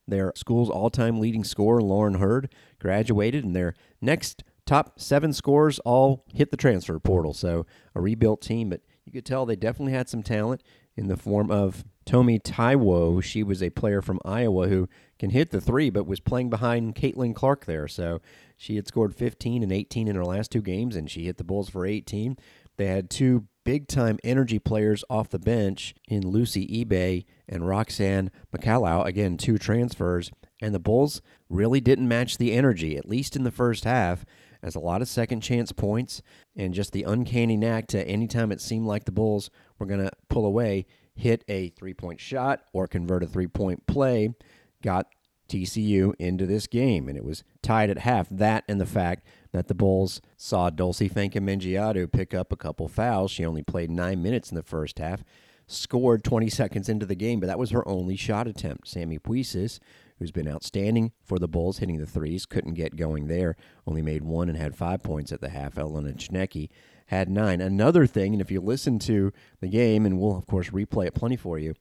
Their 0.09 0.33
school's 0.37 0.71
all 0.71 0.91
time 0.91 1.19
leading 1.19 1.45
scorer, 1.45 1.83
Lauren 1.83 2.15
Heard, 2.15 2.53
graduated, 2.79 3.45
and 3.45 3.57
their 3.57 3.75
next 4.01 4.45
top 4.65 5.01
seven 5.01 5.33
scores 5.33 5.79
all 5.81 6.25
hit 6.33 6.51
the 6.51 6.57
transfer 6.57 6.99
portal. 6.99 7.33
So 7.33 7.67
a 7.95 8.01
rebuilt 8.01 8.41
team, 8.41 8.71
but 8.71 8.83
you 9.05 9.13
could 9.13 9.25
tell 9.25 9.47
they 9.47 9.57
definitely 9.57 9.93
had 9.93 10.09
some 10.09 10.23
talent 10.23 10.63
in 10.97 11.09
the 11.09 11.17
form 11.17 11.51
of 11.51 11.85
Tomi 12.05 12.39
Taiwo. 12.39 13.23
She 13.23 13.43
was 13.43 13.63
a 13.63 13.71
player 13.71 14.01
from 14.01 14.21
Iowa 14.25 14.69
who 14.69 14.89
can 15.19 15.31
hit 15.31 15.51
the 15.51 15.61
three, 15.61 15.91
but 15.91 16.07
was 16.07 16.21
playing 16.21 16.51
behind 16.51 16.95
Caitlin 16.95 17.35
Clark 17.35 17.67
there. 17.67 17.89
So 17.89 18.21
she 18.57 18.77
had 18.77 18.87
scored 18.87 19.15
15 19.15 19.63
and 19.63 19.73
18 19.73 20.09
in 20.09 20.17
her 20.17 20.25
last 20.25 20.51
two 20.51 20.63
games, 20.63 20.97
and 20.97 21.11
she 21.11 21.25
hit 21.25 21.37
the 21.37 21.45
Bulls 21.45 21.69
for 21.69 21.85
18. 21.85 22.37
They 22.77 22.87
had 22.87 23.11
two 23.11 23.47
big 23.67 23.89
time 23.89 24.17
energy 24.23 24.61
players 24.61 25.03
off 25.11 25.29
the 25.29 25.41
bench 25.41 25.93
in 26.07 26.25
Lucy 26.25 26.69
eBay 26.69 27.25
and 27.49 27.67
Roxanne 27.67 28.31
McCallow. 28.57 29.05
Again, 29.05 29.37
two 29.37 29.59
transfers. 29.59 30.31
And 30.63 30.73
the 30.73 30.79
Bulls 30.79 31.21
really 31.51 31.81
didn't 31.81 32.07
match 32.07 32.39
the 32.39 32.53
energy, 32.53 32.97
at 32.97 33.09
least 33.09 33.35
in 33.35 33.43
the 33.43 33.51
first 33.51 33.83
half, 33.83 34.25
as 34.63 34.77
a 34.77 34.81
lot 34.81 35.03
of 35.03 35.09
second 35.09 35.41
chance 35.41 35.73
points 35.73 36.23
and 36.57 36.75
just 36.75 36.93
the 36.93 37.03
uncanny 37.03 37.57
knack 37.57 37.89
to 37.89 38.07
anytime 38.07 38.53
it 38.53 38.61
seemed 38.61 38.87
like 38.87 39.05
the 39.05 39.11
Bulls 39.11 39.51
were 39.81 39.87
going 39.87 40.01
to 40.01 40.13
pull 40.31 40.47
away, 40.47 40.87
hit 41.17 41.45
a 41.49 41.71
three 41.71 41.93
point 41.93 42.21
shot 42.21 42.63
or 42.73 42.87
convert 42.87 43.25
a 43.25 43.27
three 43.27 43.49
point 43.49 43.85
play, 43.89 44.33
got 44.81 45.09
TCU 45.49 46.15
into 46.19 46.47
this 46.47 46.67
game. 46.67 47.09
And 47.09 47.17
it 47.17 47.25
was 47.25 47.45
tied 47.63 47.91
at 47.91 47.99
half. 47.99 48.29
That 48.31 48.65
and 48.69 48.81
the 48.81 48.87
fact 48.87 49.27
that 49.53 49.69
the 49.69 49.75
Bulls 49.75 50.21
saw 50.37 50.71
Dulcy 50.71 51.11
Fankam 51.11 52.13
pick 52.13 52.35
up 52.35 52.53
a 52.53 52.57
couple 52.57 52.89
fouls. 52.89 53.31
She 53.31 53.45
only 53.45 53.63
played 53.63 53.91
nine 53.91 54.23
minutes 54.23 54.51
in 54.51 54.57
the 54.57 54.63
first 54.63 54.99
half, 54.99 55.25
scored 55.67 56.25
20 56.25 56.49
seconds 56.49 56.89
into 56.89 57.07
the 57.07 57.15
game, 57.15 57.41
but 57.41 57.47
that 57.47 57.59
was 57.59 57.71
her 57.71 57.87
only 57.89 58.17
shot 58.17 58.47
attempt. 58.47 58.89
Sammy 58.89 59.19
Puisis, 59.19 59.79
who's 60.19 60.31
been 60.31 60.49
outstanding 60.49 61.13
for 61.25 61.39
the 61.39 61.49
Bulls, 61.49 61.79
hitting 61.79 61.99
the 61.99 62.07
threes, 62.07 62.47
couldn't 62.47 62.75
get 62.75 62.97
going 62.97 63.29
there. 63.29 63.57
Only 63.87 64.03
made 64.03 64.25
one 64.25 64.49
and 64.49 64.59
had 64.59 64.77
five 64.77 65.03
points 65.03 65.33
at 65.33 65.41
the 65.41 65.49
half. 65.49 65.79
Elena 65.79 66.13
Tsineke 66.13 66.69
had 67.07 67.29
nine. 67.29 67.61
Another 67.61 68.07
thing, 68.07 68.33
and 68.33 68.41
if 68.41 68.51
you 68.51 68.61
listen 68.61 68.99
to 69.01 69.33
the 69.61 69.69
game, 69.69 70.05
and 70.05 70.19
we'll, 70.19 70.37
of 70.37 70.47
course, 70.47 70.71
replay 70.71 71.07
it 71.07 71.15
plenty 71.15 71.37
for 71.37 71.59
you, 71.59 71.75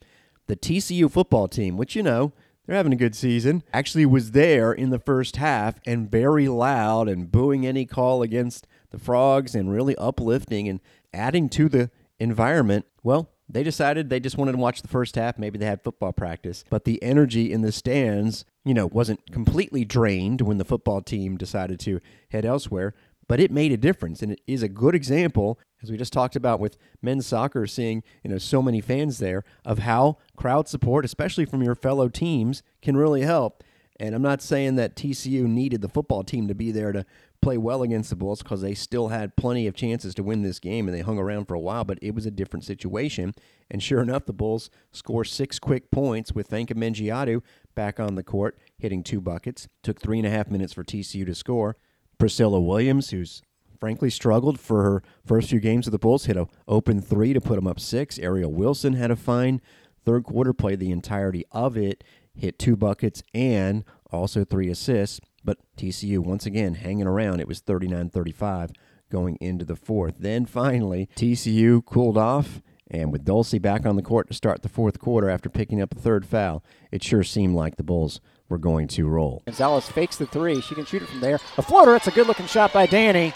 the 0.47 0.56
TCU 0.56 1.10
football 1.10 1.47
team, 1.47 1.78
which 1.78 1.95
you 1.95 2.04
know, 2.04 2.34
they're 2.65 2.75
having 2.75 2.93
a 2.93 2.97
good 2.97 3.15
season, 3.15 3.63
actually 3.73 4.06
was 4.06 4.32
there 4.32 4.71
in 4.71 4.89
the 4.89 4.99
first 4.99 5.38
half 5.38 5.80
and 5.86 6.10
very 6.10 6.47
loud 6.47 7.08
and 7.08 7.32
booing 7.32 7.65
any 7.65 7.86
call 7.86 8.21
against 8.21 8.67
the 8.89 8.97
Frogs 8.97 9.56
and 9.56 9.71
really 9.71 9.95
uplifting 9.97 10.67
and 10.67 10.80
adding 11.13 11.49
to 11.49 11.69
the 11.69 11.89
environment. 12.19 12.86
Well, 13.04 13.30
they 13.47 13.62
decided 13.62 14.10
they 14.10 14.19
just 14.19 14.38
wanted 14.38 14.54
to 14.54 14.58
watch 14.58 14.82
the 14.82 14.88
first 14.88 15.15
half. 15.15 15.38
Maybe 15.38 15.60
they 15.60 15.67
had 15.67 15.84
football 15.84 16.12
practice, 16.12 16.63
but 16.69 16.86
the 16.86 17.01
energy 17.04 17.51
in 17.51 17.62
the 17.62 17.71
stands, 17.71 18.45
you 18.63 18.73
know, 18.73 18.88
wasn't 18.88 19.32
completely 19.32 19.86
drained 19.86 20.41
when 20.41 20.58
the 20.58 20.65
football 20.65 21.01
team 21.01 21.38
decided 21.38 21.80
to 21.82 22.01
head 22.30 22.45
elsewhere 22.45 22.95
but 23.28 23.39
it 23.39 23.51
made 23.51 23.71
a 23.71 23.78
difference 23.78 24.21
and 24.21 24.32
it 24.34 24.41
is 24.47 24.63
a 24.63 24.69
good 24.69 24.95
example 24.95 25.60
as 25.82 25.92
we 25.92 25.98
just 25.98 26.14
talked 26.14 26.36
about 26.36 26.60
with 26.60 26.78
men's 27.02 27.26
soccer 27.26 27.68
seeing 27.68 28.04
you 28.24 28.30
know 28.30 28.38
so 28.38 28.62
many 28.62 28.82
fans 28.82 29.18
there 29.20 29.44
of 29.64 29.80
how 29.80 30.18
crowd 30.36 30.68
support 30.68 31.06
especially 31.06 31.46
from 31.46 31.64
your 31.64 31.76
fellow 31.76 32.10
teams 32.10 32.64
can 32.82 32.98
really 32.98 33.22
help. 33.22 33.64
And 33.98 34.14
i'm 34.14 34.22
not 34.22 34.42
saying 34.42 34.76
that 34.76 34.96
tcu 34.96 35.44
needed 35.46 35.82
the 35.82 35.90
football 35.90 36.24
team 36.24 36.48
to 36.48 36.56
be 36.56 36.72
there 36.72 36.92
to 36.92 37.06
play 37.46 37.58
well 37.60 37.84
against 37.84 38.10
the 38.10 38.16
bulls 38.16 38.42
because 38.42 38.62
they 38.62 38.74
still 38.74 39.10
had 39.10 39.36
plenty 39.36 39.68
of 39.68 39.76
chances 39.76 40.16
to 40.16 40.24
win 40.24 40.42
this 40.42 40.60
game 40.60 40.88
and 40.88 40.98
they 40.98 41.02
hung 41.02 41.20
around 41.20 41.46
for 41.46 41.54
a 41.54 41.60
while 41.60 41.84
but 41.84 42.00
it 42.02 42.16
was 42.16 42.26
a 42.26 42.32
different 42.32 42.64
situation. 42.64 43.36
And 43.70 43.84
sure 43.84 44.02
enough 44.02 44.26
the 44.26 44.34
bulls 44.34 44.72
score 44.92 45.24
six 45.24 45.60
quick 45.60 45.92
points 45.92 46.34
with 46.34 46.50
Fankam 46.50 46.78
Mendjiadeu 46.78 47.44
back 47.76 48.00
on 48.00 48.16
the 48.16 48.24
court 48.24 48.58
hitting 48.80 49.04
two 49.04 49.22
buckets 49.22 49.68
took 49.84 50.02
three 50.02 50.18
and 50.18 50.26
a 50.26 50.32
half 50.32 50.50
minutes 50.50 50.74
for 50.74 50.84
tcu 50.84 51.24
to 51.24 51.36
score. 51.36 51.78
Priscilla 52.18 52.60
Williams, 52.60 53.12
who's 53.12 53.44
frankly 53.80 54.10
struggled 54.10 54.60
for 54.60 54.84
her 54.84 55.04
first 55.26 55.50
few 55.50 55.60
games 55.60 55.88
of 55.88 55.92
the 55.92 56.00
Bulls, 56.00 56.26
hit 56.26 56.38
a 56.38 56.48
open 56.68 57.02
three 57.02 57.34
to 57.34 57.42
put 57.42 57.56
them 57.56 57.68
up 57.68 57.80
six. 57.80 58.20
Ariel 58.20 58.52
Wilson 58.52 58.94
had 58.94 59.12
a 59.12 59.16
fine 59.16 59.62
third 60.06 60.24
quarter, 60.24 60.54
played 60.54 60.80
the 60.80 60.92
entirety 60.92 61.46
of 61.52 61.78
it, 61.78 62.04
hit 62.34 62.60
two 62.60 62.76
buckets 62.76 63.24
and 63.34 63.84
also 64.12 64.44
three 64.44 64.70
assists. 64.70 65.20
But 65.44 65.60
TCU, 65.78 66.20
once 66.20 66.46
again, 66.46 66.76
hanging 66.76 67.08
around. 67.08 67.40
It 67.40 67.48
was 67.48 67.60
39 67.60 68.10
35 68.10 68.72
going 69.12 69.38
into 69.40 69.66
the 69.66 69.76
fourth. 69.76 70.16
Then 70.20 70.46
finally, 70.46 71.10
TCU 71.16 71.86
cooled 71.86 72.18
off. 72.18 72.62
And 72.90 73.12
with 73.12 73.26
Dulcy 73.26 73.60
back 73.60 73.84
on 73.86 73.96
the 73.96 74.04
court 74.04 74.28
to 74.28 74.36
start 74.36 74.62
the 74.62 74.70
fourth 74.70 75.00
quarter 75.00 75.28
after 75.28 75.50
picking 75.50 75.82
up 75.82 75.96
a 75.96 76.00
third 76.00 76.24
foul, 76.24 76.64
it 76.92 77.04
sure 77.04 77.24
seemed 77.24 77.56
like 77.56 77.78
the 77.78 77.84
Bulls 77.84 78.22
we're 78.48 78.60
going 78.60 78.88
to 78.90 79.08
roll. 79.08 79.42
Gonzalez 79.46 79.88
fakes 79.88 80.18
the 80.18 80.28
three. 80.28 80.62
She 80.62 80.76
can 80.76 80.86
shoot 80.86 81.02
it 81.02 81.10
from 81.10 81.20
there. 81.20 81.40
A 81.58 81.62
floater. 81.64 81.96
It's 81.96 82.08
a 82.08 82.12
good 82.12 82.28
looking 82.28 82.46
shot 82.46 82.72
by 82.74 82.86
Danny. 82.86 83.34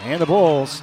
And 0.00 0.20
the 0.20 0.26
Bulls 0.26 0.82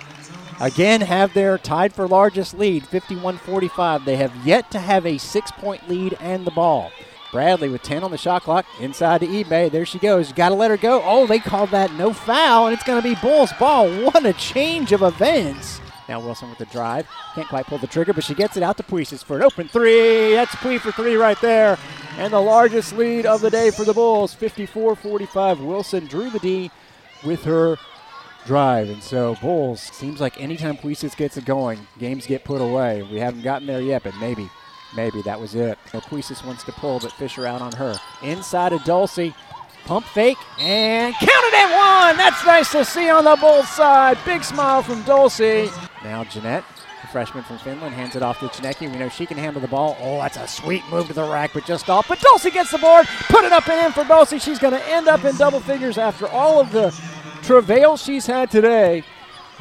again 0.60 1.02
have 1.02 1.34
their 1.34 1.58
tied 1.58 1.94
for 1.94 2.08
largest 2.08 2.54
lead, 2.58 2.86
51 2.86 3.38
45. 3.38 4.06
They 4.06 4.16
have 4.16 4.36
yet 4.46 4.72
to 4.72 4.80
have 4.80 5.06
a 5.06 5.18
six 5.18 5.52
point 5.52 5.90
lead 5.90 6.18
and 6.20 6.46
the 6.46 6.52
ball. 6.52 6.92
Bradley 7.32 7.70
with 7.70 7.84
10 7.84 8.04
on 8.04 8.12
the 8.12 8.18
shot 8.18 8.42
clock 8.42 8.66
inside 8.80 9.20
to 9.20 9.28
eBay. 9.28 9.70
There 9.72 9.86
she 9.86 10.00
goes. 10.00 10.34
Got 10.34 10.50
to 10.50 10.56
let 10.56 10.72
her 10.72 10.78
go. 10.78 11.04
Oh, 11.06 11.28
they 11.28 11.38
called 11.40 11.70
that 11.70 11.94
no 11.94 12.12
foul, 12.12 12.66
and 12.66 12.74
it's 12.74 12.84
going 12.84 13.02
to 13.02 13.08
be 13.08 13.20
Bulls 13.22 13.54
ball. 13.60 13.88
What 14.04 14.26
a 14.26 14.34
change 14.34 14.92
of 14.92 15.04
events. 15.04 15.80
Now 16.08 16.20
Wilson 16.20 16.50
with 16.50 16.58
the 16.58 16.66
drive. 16.66 17.08
Can't 17.36 17.48
quite 17.48 17.68
pull 17.68 17.78
the 17.78 17.86
trigger, 17.86 18.14
but 18.14 18.24
she 18.24 18.34
gets 18.34 18.58
it 18.58 18.64
out 18.64 18.78
to 18.78 18.84
Puisis 18.84 19.24
for 19.24 19.38
an 19.38 19.44
open 19.44 19.68
three. 19.68 20.34
That's 20.34 20.56
Pui 20.56 20.80
for 20.80 20.92
three 20.92 21.16
right 21.16 21.40
there. 21.40 21.78
And 22.18 22.34
the 22.34 22.42
largest 22.42 22.94
lead 22.94 23.28
of 23.28 23.42
the 23.42 23.52
day 23.52 23.70
for 23.70 23.86
the 23.86 23.94
Bulls, 23.94 24.34
54 24.34 24.96
45. 24.96 25.62
Wilson 25.62 26.08
drew 26.08 26.32
the 26.32 26.40
D 26.40 26.72
with 27.24 27.44
her 27.44 27.78
drive. 28.46 28.90
And 28.90 29.04
so 29.04 29.36
Bulls, 29.42 29.82
seems 29.82 30.20
like 30.20 30.40
anytime 30.40 30.78
Puisis 30.78 31.16
gets 31.16 31.38
it 31.38 31.46
going, 31.46 31.80
games 31.98 32.26
get 32.26 32.44
put 32.44 32.62
away. 32.62 33.04
We 33.04 33.20
haven't 33.20 33.44
gotten 33.44 33.68
there 33.68 33.82
yet, 33.82 34.04
but 34.04 34.16
maybe, 34.20 34.50
maybe 34.96 35.22
that 35.24 35.40
was 35.40 35.56
it. 35.56 35.78
Puisis 35.88 36.46
wants 36.46 36.64
to 36.66 36.72
pull, 36.74 37.00
but 37.00 37.12
Fisher 37.14 37.46
out 37.46 37.62
on 37.62 37.72
her. 37.74 37.96
Inside 38.22 38.74
of 38.74 38.82
Dulcy. 38.82 39.34
Pump 39.86 40.06
fake 40.06 40.38
and 40.60 41.16
counted 41.16 41.54
at 41.56 42.08
one. 42.08 42.18
That's 42.18 42.46
nice 42.46 42.72
to 42.74 42.86
see 42.86 43.10
on 43.10 43.24
the 43.24 43.36
Bulls 43.38 43.68
side. 43.70 44.18
Big 44.26 44.44
smile 44.44 44.84
from 44.84 45.04
Dulcy. 45.04 45.72
Now 46.04 46.24
Jeanette, 46.26 46.66
the 47.02 47.08
freshman 47.08 47.44
from 47.44 47.58
Finland, 47.60 47.96
hands 47.96 48.16
it 48.16 48.22
off 48.22 48.40
to 48.42 48.48
Tsineke. 48.48 48.92
We 48.92 48.98
know 48.98 49.10
she 49.10 49.26
can 49.26 49.38
handle 49.38 49.62
the 49.62 49.68
ball. 49.68 49.98
Oh, 50.00 50.18
that's 50.20 50.38
a 50.38 50.48
sweet 50.48 50.84
move 50.92 51.08
to 51.08 51.14
the 51.14 51.24
rack, 51.24 51.52
but 51.54 51.66
just 51.66 51.90
off. 51.90 52.08
But 52.08 52.20
Dulcy 52.20 52.52
gets 52.54 52.72
the 52.72 52.78
board. 52.78 53.08
Put 53.30 53.46
it 53.46 53.52
up 53.52 53.68
and 53.68 53.86
in 53.86 53.92
for 53.94 54.04
Dulcy. 54.04 54.40
She's 54.40 54.60
going 54.60 54.74
to 54.74 54.88
end 54.90 55.08
up 55.08 55.24
in 55.24 55.36
double 55.38 55.62
figures 55.62 55.98
after 55.98 56.28
all 56.28 56.60
of 56.60 56.72
the 56.72 56.92
travail 57.44 57.98
she's 57.98 58.26
had 58.26 58.52
today. 58.52 59.04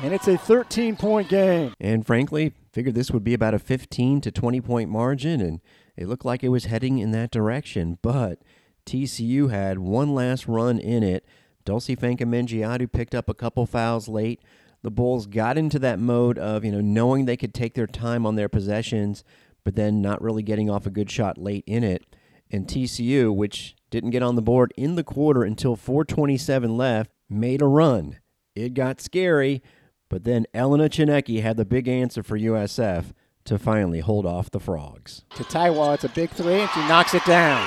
And 0.02 0.14
it's 0.14 0.28
a 0.28 0.38
13 0.38 0.96
point 0.96 1.28
game. 1.28 1.74
And 1.80 2.06
frankly, 2.06 2.52
figured 2.72 2.94
this 2.94 3.10
would 3.10 3.24
be 3.24 3.34
about 3.34 3.54
a 3.54 3.58
15 3.58 4.20
to 4.20 4.30
20 4.30 4.60
point 4.60 4.90
margin, 4.90 5.40
and 5.40 5.60
it 5.96 6.06
looked 6.06 6.24
like 6.24 6.44
it 6.44 6.50
was 6.50 6.66
heading 6.66 6.98
in 6.98 7.10
that 7.12 7.30
direction. 7.30 7.98
But 8.02 8.40
TCU 8.86 9.50
had 9.50 9.78
one 9.78 10.14
last 10.14 10.46
run 10.46 10.78
in 10.78 11.02
it. 11.02 11.24
Dulcy 11.64 11.98
Fankam 11.98 12.92
picked 12.92 13.14
up 13.14 13.28
a 13.28 13.34
couple 13.34 13.66
fouls 13.66 14.08
late 14.08 14.40
the 14.82 14.90
Bulls 14.90 15.26
got 15.26 15.58
into 15.58 15.78
that 15.80 15.98
mode 15.98 16.38
of, 16.38 16.64
you 16.64 16.70
know, 16.70 16.80
knowing 16.80 17.24
they 17.24 17.36
could 17.36 17.54
take 17.54 17.74
their 17.74 17.86
time 17.86 18.24
on 18.24 18.36
their 18.36 18.48
possessions, 18.48 19.24
but 19.64 19.74
then 19.74 20.00
not 20.00 20.22
really 20.22 20.42
getting 20.42 20.70
off 20.70 20.86
a 20.86 20.90
good 20.90 21.10
shot 21.10 21.36
late 21.36 21.64
in 21.66 21.82
it. 21.82 22.04
And 22.50 22.66
TCU, 22.66 23.34
which 23.34 23.74
didn't 23.90 24.10
get 24.10 24.22
on 24.22 24.36
the 24.36 24.42
board 24.42 24.72
in 24.76 24.94
the 24.94 25.04
quarter 25.04 25.42
until 25.42 25.76
427 25.76 26.76
left, 26.76 27.10
made 27.28 27.62
a 27.62 27.66
run. 27.66 28.18
It 28.54 28.74
got 28.74 29.00
scary, 29.00 29.62
but 30.08 30.24
then 30.24 30.46
Elena 30.54 30.88
Tsineke 30.88 31.42
had 31.42 31.56
the 31.56 31.64
big 31.64 31.88
answer 31.88 32.22
for 32.22 32.38
USF 32.38 33.12
to 33.44 33.58
finally 33.58 34.00
hold 34.00 34.26
off 34.26 34.50
the 34.50 34.60
Frogs. 34.60 35.24
To 35.36 35.44
Taiwo, 35.44 35.94
it's 35.94 36.04
a 36.04 36.08
big 36.10 36.30
three, 36.30 36.60
and 36.60 36.70
she 36.70 36.80
knocks 36.80 37.14
it 37.14 37.24
down. 37.24 37.66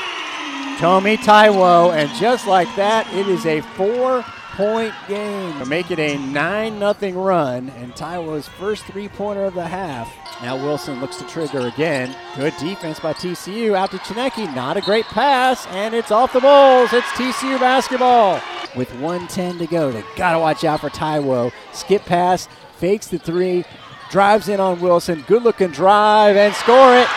Tomi 0.79 1.17
Taiwo, 1.17 1.93
and 1.93 2.09
just 2.19 2.47
like 2.47 2.67
that, 2.75 3.11
it 3.13 3.27
is 3.27 3.45
a 3.45 3.61
four 3.61 4.23
point 4.61 4.93
game 5.07 5.57
to 5.57 5.65
make 5.65 5.89
it 5.89 5.97
a 5.97 6.17
9 6.19 6.95
0 6.99 7.11
run. 7.13 7.69
And 7.69 7.93
Taiwo's 7.93 8.47
first 8.47 8.83
three 8.85 9.07
pointer 9.07 9.45
of 9.45 9.55
the 9.55 9.65
half. 9.65 10.13
Now 10.43 10.55
Wilson 10.55 11.01
looks 11.01 11.17
to 11.17 11.27
trigger 11.27 11.67
again. 11.67 12.15
Good 12.35 12.53
defense 12.59 12.99
by 12.99 13.13
TCU. 13.13 13.73
Out 13.73 13.89
to 13.89 13.97
Tsineke. 13.97 14.53
Not 14.53 14.77
a 14.77 14.81
great 14.81 15.05
pass. 15.05 15.65
And 15.67 15.95
it's 15.95 16.11
off 16.11 16.33
the 16.33 16.41
Bulls. 16.41 16.93
It's 16.93 17.07
TCU 17.07 17.59
basketball. 17.59 18.39
With 18.75 18.91
110 18.99 19.57
to 19.57 19.65
go, 19.65 19.91
they 19.91 20.03
got 20.15 20.33
to 20.33 20.39
watch 20.39 20.63
out 20.63 20.81
for 20.81 20.89
Taiwo. 20.89 21.51
Skip 21.73 22.05
pass, 22.05 22.47
fakes 22.77 23.07
the 23.07 23.17
three, 23.17 23.65
drives 24.11 24.47
in 24.47 24.59
on 24.59 24.79
Wilson. 24.79 25.23
Good 25.27 25.41
looking 25.41 25.71
drive 25.71 26.37
and 26.37 26.53
score 26.53 26.95
it. 26.97 27.07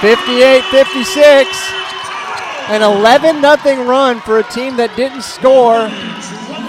58 0.00 0.64
56. 0.64 1.48
An 2.68 2.82
11 2.82 3.40
0 3.40 3.84
run 3.84 4.20
for 4.20 4.40
a 4.40 4.42
team 4.42 4.76
that 4.76 4.94
didn't 4.96 5.22
score 5.22 5.88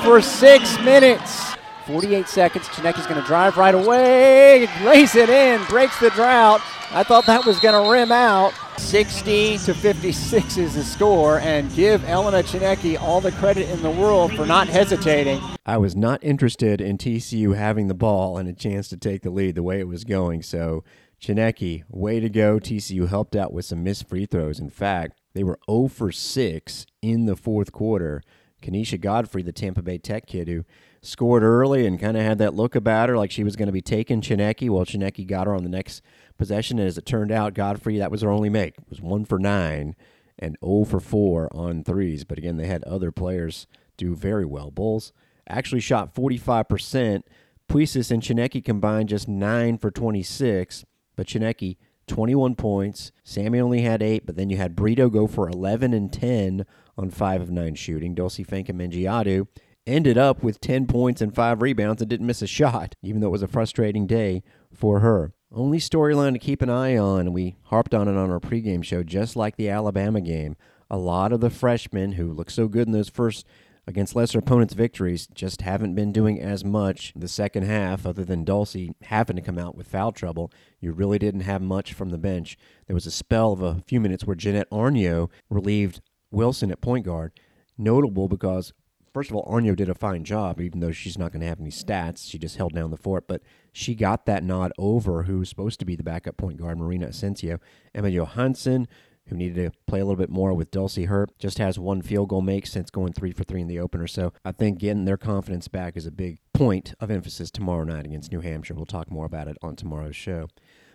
for 0.04 0.22
six 0.22 0.78
minutes. 0.80 1.56
48 1.88 2.28
seconds. 2.28 2.68
Tsineke's 2.68 3.08
going 3.08 3.20
to 3.20 3.28
drive 3.28 3.58
right 3.58 3.76
away, 3.76 4.68
lays 4.84 5.16
it 5.16 5.30
in, 5.30 5.63
breaks 5.66 6.00
the 6.00 6.10
drought. 6.12 6.62
I 6.92 7.04
thought 7.04 7.26
that 7.26 7.46
was 7.46 7.60
going 7.60 7.82
to 7.82 7.92
rim 7.92 8.12
out. 8.12 8.54
60 8.78 9.60
to 9.60 9.74
56 9.74 10.58
is 10.58 10.76
the 10.76 10.84
score, 10.84 11.39
and 11.39 11.74
give 11.74 12.04
Elena 12.06 12.44
Tsineke 12.44 13.00
all 13.00 13.22
the 13.22 13.32
credit 13.34 13.70
in 13.70 13.82
the 13.82 13.89
world 13.89 14.34
for 14.34 14.46
not 14.46 14.68
hesitating. 14.68 15.42
I 15.66 15.78
was 15.78 15.96
not 15.96 16.24
interested 16.24 16.82
in 16.82 16.98
TCU 16.98 17.56
having 17.56 17.88
the 17.88 17.94
ball 17.94 18.38
and 18.38 18.50
a 18.50 18.54
chance 18.54 18.88
to 18.89 18.98
take 18.98 19.22
the 19.22 19.30
lead 19.30 19.56
the 19.56 19.63
way 19.63 19.80
it 19.80 19.88
was 19.88 20.04
going, 20.04 20.42
so 20.42 20.84
Tsineke, 21.22 21.84
way 21.89 22.20
to 22.20 22.30
go. 22.30 22.60
TCU 22.60 23.08
helped 23.08 23.36
out 23.36 23.54
with 23.54 23.66
some 23.66 23.84
missed 23.84 24.08
free 24.08 24.26
throws. 24.26 24.60
In 24.60 24.70
fact, 24.70 25.20
they 25.34 25.44
were 25.44 25.60
0 25.70 25.88
for 25.88 26.12
6 26.12 26.86
in 27.02 27.26
the 27.26 27.36
fourth 27.36 27.72
quarter. 27.72 28.22
Kanisha 28.63 28.99
Godfrey, 28.99 29.43
the 29.43 29.52
Tampa 29.52 29.82
Bay 29.82 29.97
Tech 29.97 30.26
kid 30.26 30.47
who 30.47 30.65
scored 31.02 31.43
early 31.43 31.86
and 31.86 31.99
kind 31.99 32.17
of 32.17 32.23
had 32.23 32.38
that 32.39 32.56
look 32.56 32.76
about 32.76 33.10
her 33.10 33.17
like 33.17 33.30
she 33.30 33.43
was 33.43 33.56
going 33.56 33.67
to 33.67 33.73
be 33.73 33.82
taking 33.82 34.21
Tsineke. 34.21 34.69
Well, 34.69 34.86
Tsineke 34.86 35.28
got 35.28 35.47
her 35.47 35.56
on 35.56 35.63
the 35.63 35.69
next 35.69 36.02
possession, 36.38 36.80
and 36.80 36.88
as 36.88 36.97
it 36.97 37.06
turned 37.06 37.32
out, 37.32 37.54
Godfrey, 37.54 37.97
that 37.99 38.12
was 38.12 38.21
her 38.21 38.32
only 38.32 38.49
make. 38.49 38.78
It 38.78 38.89
was 38.89 39.02
1 39.02 39.26
for 39.26 39.38
9 39.38 39.95
and 40.39 40.58
0 40.63 40.86
for 40.86 40.99
4 40.99 41.56
on 41.56 41.84
threes. 41.84 42.23
But 42.23 42.38
again, 42.38 42.58
they 42.58 42.67
had 42.67 42.84
other 42.86 43.12
players 43.12 43.67
do 43.97 44.15
very 44.15 44.45
well. 44.45 44.71
Bulls 44.71 45.13
actually 45.47 45.82
shot 45.82 46.15
45%. 46.15 47.23
Puisis 47.69 48.12
and 48.12 48.21
Tsineke 48.21 48.63
combined 48.63 49.10
just 49.10 49.28
9 49.28 49.78
for 49.78 49.91
26, 49.91 50.86
but 51.15 51.28
Tsineke 51.28 51.78
21 52.08 52.56
points. 52.56 53.12
Sammy 53.23 53.60
only 53.60 53.82
had 53.82 54.04
8, 54.04 54.26
but 54.26 54.36
then 54.36 54.49
you 54.49 54.58
had 54.58 54.76
Brito 54.76 55.10
go 55.10 55.28
for 55.28 55.49
11 55.49 55.93
and 55.93 56.12
10 56.12 56.65
on 56.97 57.10
5 57.10 57.41
of 57.41 57.51
9 57.51 57.75
shooting. 57.75 58.15
Dulcy 58.15 58.45
Fankam 58.45 59.47
ended 59.86 60.17
up 60.17 60.43
with 60.43 60.62
10 60.62 60.88
points 60.88 61.21
and 61.21 61.36
5 61.36 61.62
rebounds 61.62 62.01
and 62.01 62.10
didn't 62.10 62.27
miss 62.27 62.41
a 62.41 62.47
shot, 62.47 62.95
even 63.01 63.21
though 63.21 63.27
it 63.27 63.32
was 63.32 63.43
a 63.43 63.47
frustrating 63.47 64.08
day 64.08 64.43
for 64.73 64.99
her. 65.01 65.34
Only 65.51 65.77
storyline 65.77 66.34
to 66.34 66.39
keep 66.39 66.62
an 66.62 66.69
eye 66.69 66.97
on, 66.97 67.32
we 67.32 67.58
harped 67.65 67.93
on 67.93 68.08
it 68.08 68.17
on 68.17 68.32
our 68.32 68.39
pregame 68.39 68.84
show, 68.84 69.03
just 69.03 69.36
like 69.36 69.56
the 69.56 69.69
Alabama 69.69 70.19
game. 70.21 70.56
A 70.89 70.97
lot 70.97 71.32
of 71.32 71.41
the 71.41 71.49
freshmen 71.49 72.13
who 72.13 72.32
looked 72.32 72.51
so 72.51 72.67
good 72.67 72.88
in 72.88 72.93
those 72.93 73.10
first 73.10 73.45
against 73.86 74.15
lesser 74.15 74.39
opponents' 74.39 74.73
victories 74.73 75.27
just 75.27 75.62
haven't 75.62 75.93
been 75.93 76.12
doing 76.12 76.39
as 76.39 76.63
much 76.63 77.13
the 77.15 77.27
second 77.27 77.63
half, 77.63 78.06
other 78.06 78.23
than 78.23 78.45
Dulcy 78.45 78.93
having 79.03 79.36
to 79.36 79.41
come 79.41 79.60
out 79.60 79.75
with 79.75 79.88
foul 79.88 80.12
trouble. 80.12 80.51
You 80.79 80.91
really 80.91 81.19
didn't 81.19 81.41
have 81.41 81.62
much 81.62 81.93
from 81.93 82.10
the 82.10 82.17
bench. 82.17 82.58
There 82.88 82.93
was 82.95 83.06
a 83.06 83.12
spell 83.12 83.51
of 83.51 83.62
a 83.62 83.84
few 83.86 83.99
minutes 83.99 84.25
where 84.25 84.36
Jeanette 84.36 84.69
Arnio 84.71 85.29
relieved 85.49 86.01
Wilson 86.34 86.72
at 86.72 86.82
point 86.82 87.06
guard. 87.06 87.32
Notable 87.78 88.28
because, 88.28 88.74
first 89.13 89.30
of 89.30 89.36
all, 89.36 89.46
Arnio 89.46 89.76
did 89.76 89.89
a 89.89 89.96
fine 89.96 90.24
job, 90.24 90.60
even 90.60 90.80
though 90.80 90.91
she's 90.91 91.17
not 91.17 91.32
going 91.32 91.41
to 91.41 91.48
have 91.48 91.60
any 91.60 91.72
stats. 91.72 92.30
She 92.30 92.38
just 92.38 92.58
held 92.58 92.74
down 92.74 92.91
the 92.91 92.98
fort, 92.98 93.28
but 93.28 93.41
she 93.72 93.96
got 93.96 94.26
that 94.26 94.43
nod 94.43 94.72
over 94.78 95.24
who's 95.24 95.50
supposed 95.50 95.80
to 95.80 95.86
be 95.86 95.96
the 95.96 96.04
backup 96.04 96.38
point 96.38 96.58
guard, 96.58 96.78
Marina 96.78 97.08
Asensio. 97.08 97.60
Emma 97.96 98.10
Johansson, 98.10 98.88
who 99.28 99.36
needed 99.36 99.56
to 99.56 99.78
play 99.88 100.00
a 100.00 100.06
little 100.06 100.17
bit 100.17 100.30
more 100.30 100.54
with 100.54 100.72
Dulcy 100.72 101.08
Hurt. 101.08 101.32
Just 101.39 101.58
has 101.58 101.80
one 101.80 102.02
field 102.02 102.30
goal 102.30 102.41
make 102.41 102.67
since 102.67 102.89
going 102.89 103.13
three 103.13 103.32
for 103.32 103.43
three 103.43 103.62
in 103.62 103.67
the 103.67 103.80
opener. 103.80 104.08
So 104.08 104.34
I 104.43 104.52
think 104.52 104.80
getting 104.80 105.06
their 105.06 105.17
confidence 105.17 105.67
back 105.67 105.96
is 105.96 106.06
a 106.06 106.12
big 106.12 106.39
point 106.54 106.93
of 107.00 107.10
emphasis 107.10 107.50
tomorrow 107.50 107.86
night 107.86 108.06
against 108.06 108.32
New 108.32 108.41
Hampshire. 108.41 108.74
We'll 108.74 108.86
talk 108.86 109.10
more 109.10 109.26
about 109.26 109.48
it 109.48 109.58
on 109.62 109.76
tomorrow's 109.76 110.15
show. 110.15 110.48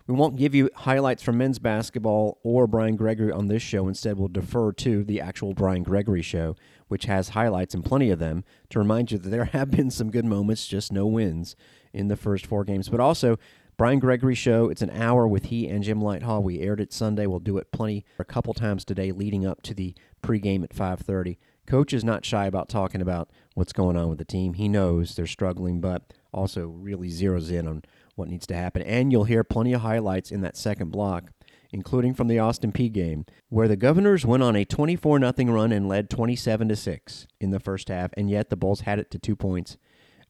We 0.08 0.14
won't 0.14 0.36
give 0.36 0.54
you 0.54 0.70
highlights 0.74 1.22
from 1.22 1.36
men's 1.36 1.58
basketball 1.58 2.38
or 2.42 2.66
Brian 2.66 2.96
Gregory 2.96 3.30
on 3.30 3.48
this 3.48 3.62
show. 3.62 3.88
Instead, 3.88 4.18
we'll 4.18 4.28
defer 4.28 4.72
to 4.72 5.04
the 5.04 5.20
actual 5.20 5.52
Brian 5.52 5.82
Gregory 5.82 6.22
show, 6.22 6.56
which 6.88 7.04
has 7.04 7.30
highlights 7.30 7.74
and 7.74 7.84
plenty 7.84 8.10
of 8.10 8.18
them 8.18 8.42
to 8.70 8.78
remind 8.78 9.12
you 9.12 9.18
that 9.18 9.28
there 9.28 9.44
have 9.52 9.70
been 9.70 9.90
some 9.90 10.10
good 10.10 10.24
moments, 10.24 10.66
just 10.66 10.90
no 10.90 11.06
wins 11.06 11.56
in 11.92 12.08
the 12.08 12.16
first 12.16 12.46
four 12.46 12.64
games. 12.64 12.88
But 12.88 13.00
also, 13.00 13.38
Brian 13.76 13.98
Gregory 13.98 14.34
Show. 14.34 14.70
It's 14.70 14.82
an 14.82 14.90
hour 14.90 15.28
with 15.28 15.46
he 15.46 15.68
and 15.68 15.84
Jim 15.84 16.00
Lighthall. 16.00 16.42
We 16.42 16.60
aired 16.60 16.80
it 16.80 16.92
Sunday. 16.92 17.26
We'll 17.26 17.38
do 17.38 17.58
it 17.58 17.70
plenty 17.70 18.06
a 18.18 18.24
couple 18.24 18.54
times 18.54 18.86
today, 18.86 19.12
leading 19.12 19.46
up 19.46 19.62
to 19.62 19.74
the 19.74 19.94
pregame 20.22 20.64
at 20.64 20.74
5:30. 20.74 21.36
Coach 21.64 21.92
is 21.92 22.02
not 22.02 22.24
shy 22.24 22.46
about 22.46 22.70
talking 22.70 23.02
about 23.02 23.30
what's 23.54 23.74
going 23.74 23.96
on 23.96 24.08
with 24.08 24.18
the 24.18 24.24
team. 24.24 24.54
He 24.54 24.68
knows 24.68 25.14
they're 25.14 25.26
struggling, 25.26 25.80
but 25.80 26.14
also 26.32 26.66
really 26.66 27.08
zeroes 27.08 27.52
in 27.52 27.68
on 27.68 27.82
what 28.18 28.28
needs 28.28 28.46
to 28.48 28.54
happen. 28.54 28.82
And 28.82 29.12
you'll 29.12 29.24
hear 29.24 29.44
plenty 29.44 29.72
of 29.72 29.82
highlights 29.82 30.30
in 30.30 30.40
that 30.42 30.56
second 30.56 30.90
block, 30.90 31.30
including 31.72 32.14
from 32.14 32.28
the 32.28 32.38
Austin 32.38 32.72
Peay 32.72 32.92
game, 32.92 33.24
where 33.48 33.68
the 33.68 33.76
Governors 33.76 34.26
went 34.26 34.42
on 34.42 34.56
a 34.56 34.64
24 34.64 35.20
0 35.20 35.32
run 35.52 35.72
and 35.72 35.88
led 35.88 36.10
27 36.10 36.74
6 36.74 37.26
in 37.40 37.50
the 37.50 37.60
first 37.60 37.88
half, 37.88 38.10
and 38.16 38.28
yet 38.28 38.50
the 38.50 38.56
Bulls 38.56 38.80
had 38.82 38.98
it 38.98 39.10
to 39.12 39.18
two 39.18 39.36
points 39.36 39.76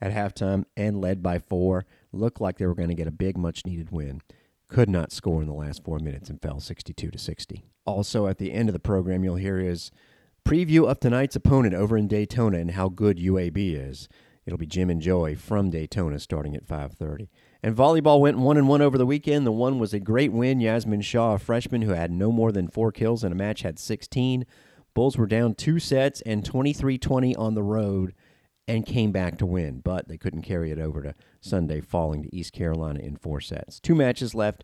at 0.01 0.13
halftime 0.13 0.65
and 0.77 1.01
led 1.01 1.23
by 1.23 1.39
four 1.39 1.85
looked 2.13 2.41
like 2.41 2.59
they 2.59 2.67
were 2.67 2.75
going 2.75 2.89
to 2.89 2.95
get 2.95 3.09
a 3.09 3.13
big, 3.13 3.37
much 3.37 3.67
needed 3.67 3.91
win. 3.91 4.23
Could 4.69 4.89
not 4.89 5.13
score 5.13 5.41
in 5.41 5.49
the 5.49 5.55
last 5.55 5.83
four 5.83 5.99
minutes 5.99 6.29
and 6.29 6.41
fell 6.41 6.61
62 6.61 7.11
to 7.11 7.19
60. 7.19 7.65
Also, 7.85 8.27
at 8.27 8.39
the 8.39 8.53
end 8.53 8.69
of 8.69 8.75
the 8.75 8.79
program, 8.79 9.25
you'll 9.25 9.37
hear 9.37 9.59
his 9.59 9.91
preview 10.47 10.89
of 10.89 11.01
tonight's 11.01 11.37
opponent 11.37 11.75
over 11.75 11.97
in 11.97 12.07
Daytona 12.07 12.59
and 12.59 12.73
how 12.73 12.89
good 12.89 13.19
UAB 13.19 13.57
is. 13.57 14.09
It'll 14.45 14.59
be 14.59 14.67
Jim 14.67 14.91
and 14.91 15.01
Joey 15.01 15.35
from 15.35 15.71
Daytona 15.71 16.19
starting 16.19 16.55
at 16.55 16.67
5:30. 16.67 17.29
And 17.63 17.77
volleyball 17.77 18.21
went 18.21 18.39
one 18.39 18.57
and 18.57 18.69
one 18.69 18.83
over 18.83 18.97
the 18.97 19.07
weekend. 19.07 19.47
The 19.47 19.53
one 19.53 19.79
was 19.79 19.93
a 19.93 20.01
great 20.01 20.33
win. 20.33 20.61
Yasmin 20.61 21.01
Shaw, 21.01 21.35
a 21.35 21.39
freshman 21.39 21.83
who 21.83 21.93
had 21.93 22.11
no 22.11 22.31
more 22.31 22.53
than 22.53 22.69
four 22.69 22.93
kills 22.93 23.25
in 23.25 23.33
a 23.33 23.37
match, 23.37 23.63
had 23.63 23.79
16. 23.79 24.47
Bulls 24.95 25.17
were 25.17 25.27
down 25.27 25.55
two 25.55 25.79
sets 25.79 26.21
and 26.23 26.45
23-20 26.45 27.37
on 27.39 27.55
the 27.55 27.63
road 27.63 28.15
and 28.69 28.87
came 28.87 29.13
back 29.13 29.39
to 29.39 29.47
win, 29.47 29.81
but 29.81 30.09
they 30.09 30.19
couldn't 30.19 30.43
carry 30.43 30.71
it 30.71 30.79
over 30.79 31.03
to 31.03 31.15
Sunday, 31.41 31.81
falling 31.81 32.23
to 32.23 32.37
East 32.37 32.53
Carolina 32.53 33.01
in 33.01 33.17
four 33.17 33.41
sets. 33.41 33.81
Two 33.81 33.95
matches 33.95 34.35
left 34.35 34.63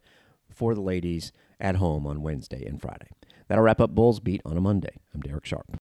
for 0.49 0.75
the 0.75 0.81
ladies 0.81 1.33
at 1.59 1.77
home 1.77 2.07
on 2.07 2.23
Wednesday 2.23 2.65
and 2.67 2.81
Friday. 2.81 3.09
That'll 3.49 3.65
wrap 3.65 3.81
up 3.81 3.95
Bulls 3.95 4.21
Beat 4.21 4.43
on 4.45 4.57
a 4.57 4.61
Monday. 4.61 4.97
I'm 5.15 5.21
Derek 5.21 5.47
Sharp. 5.47 5.71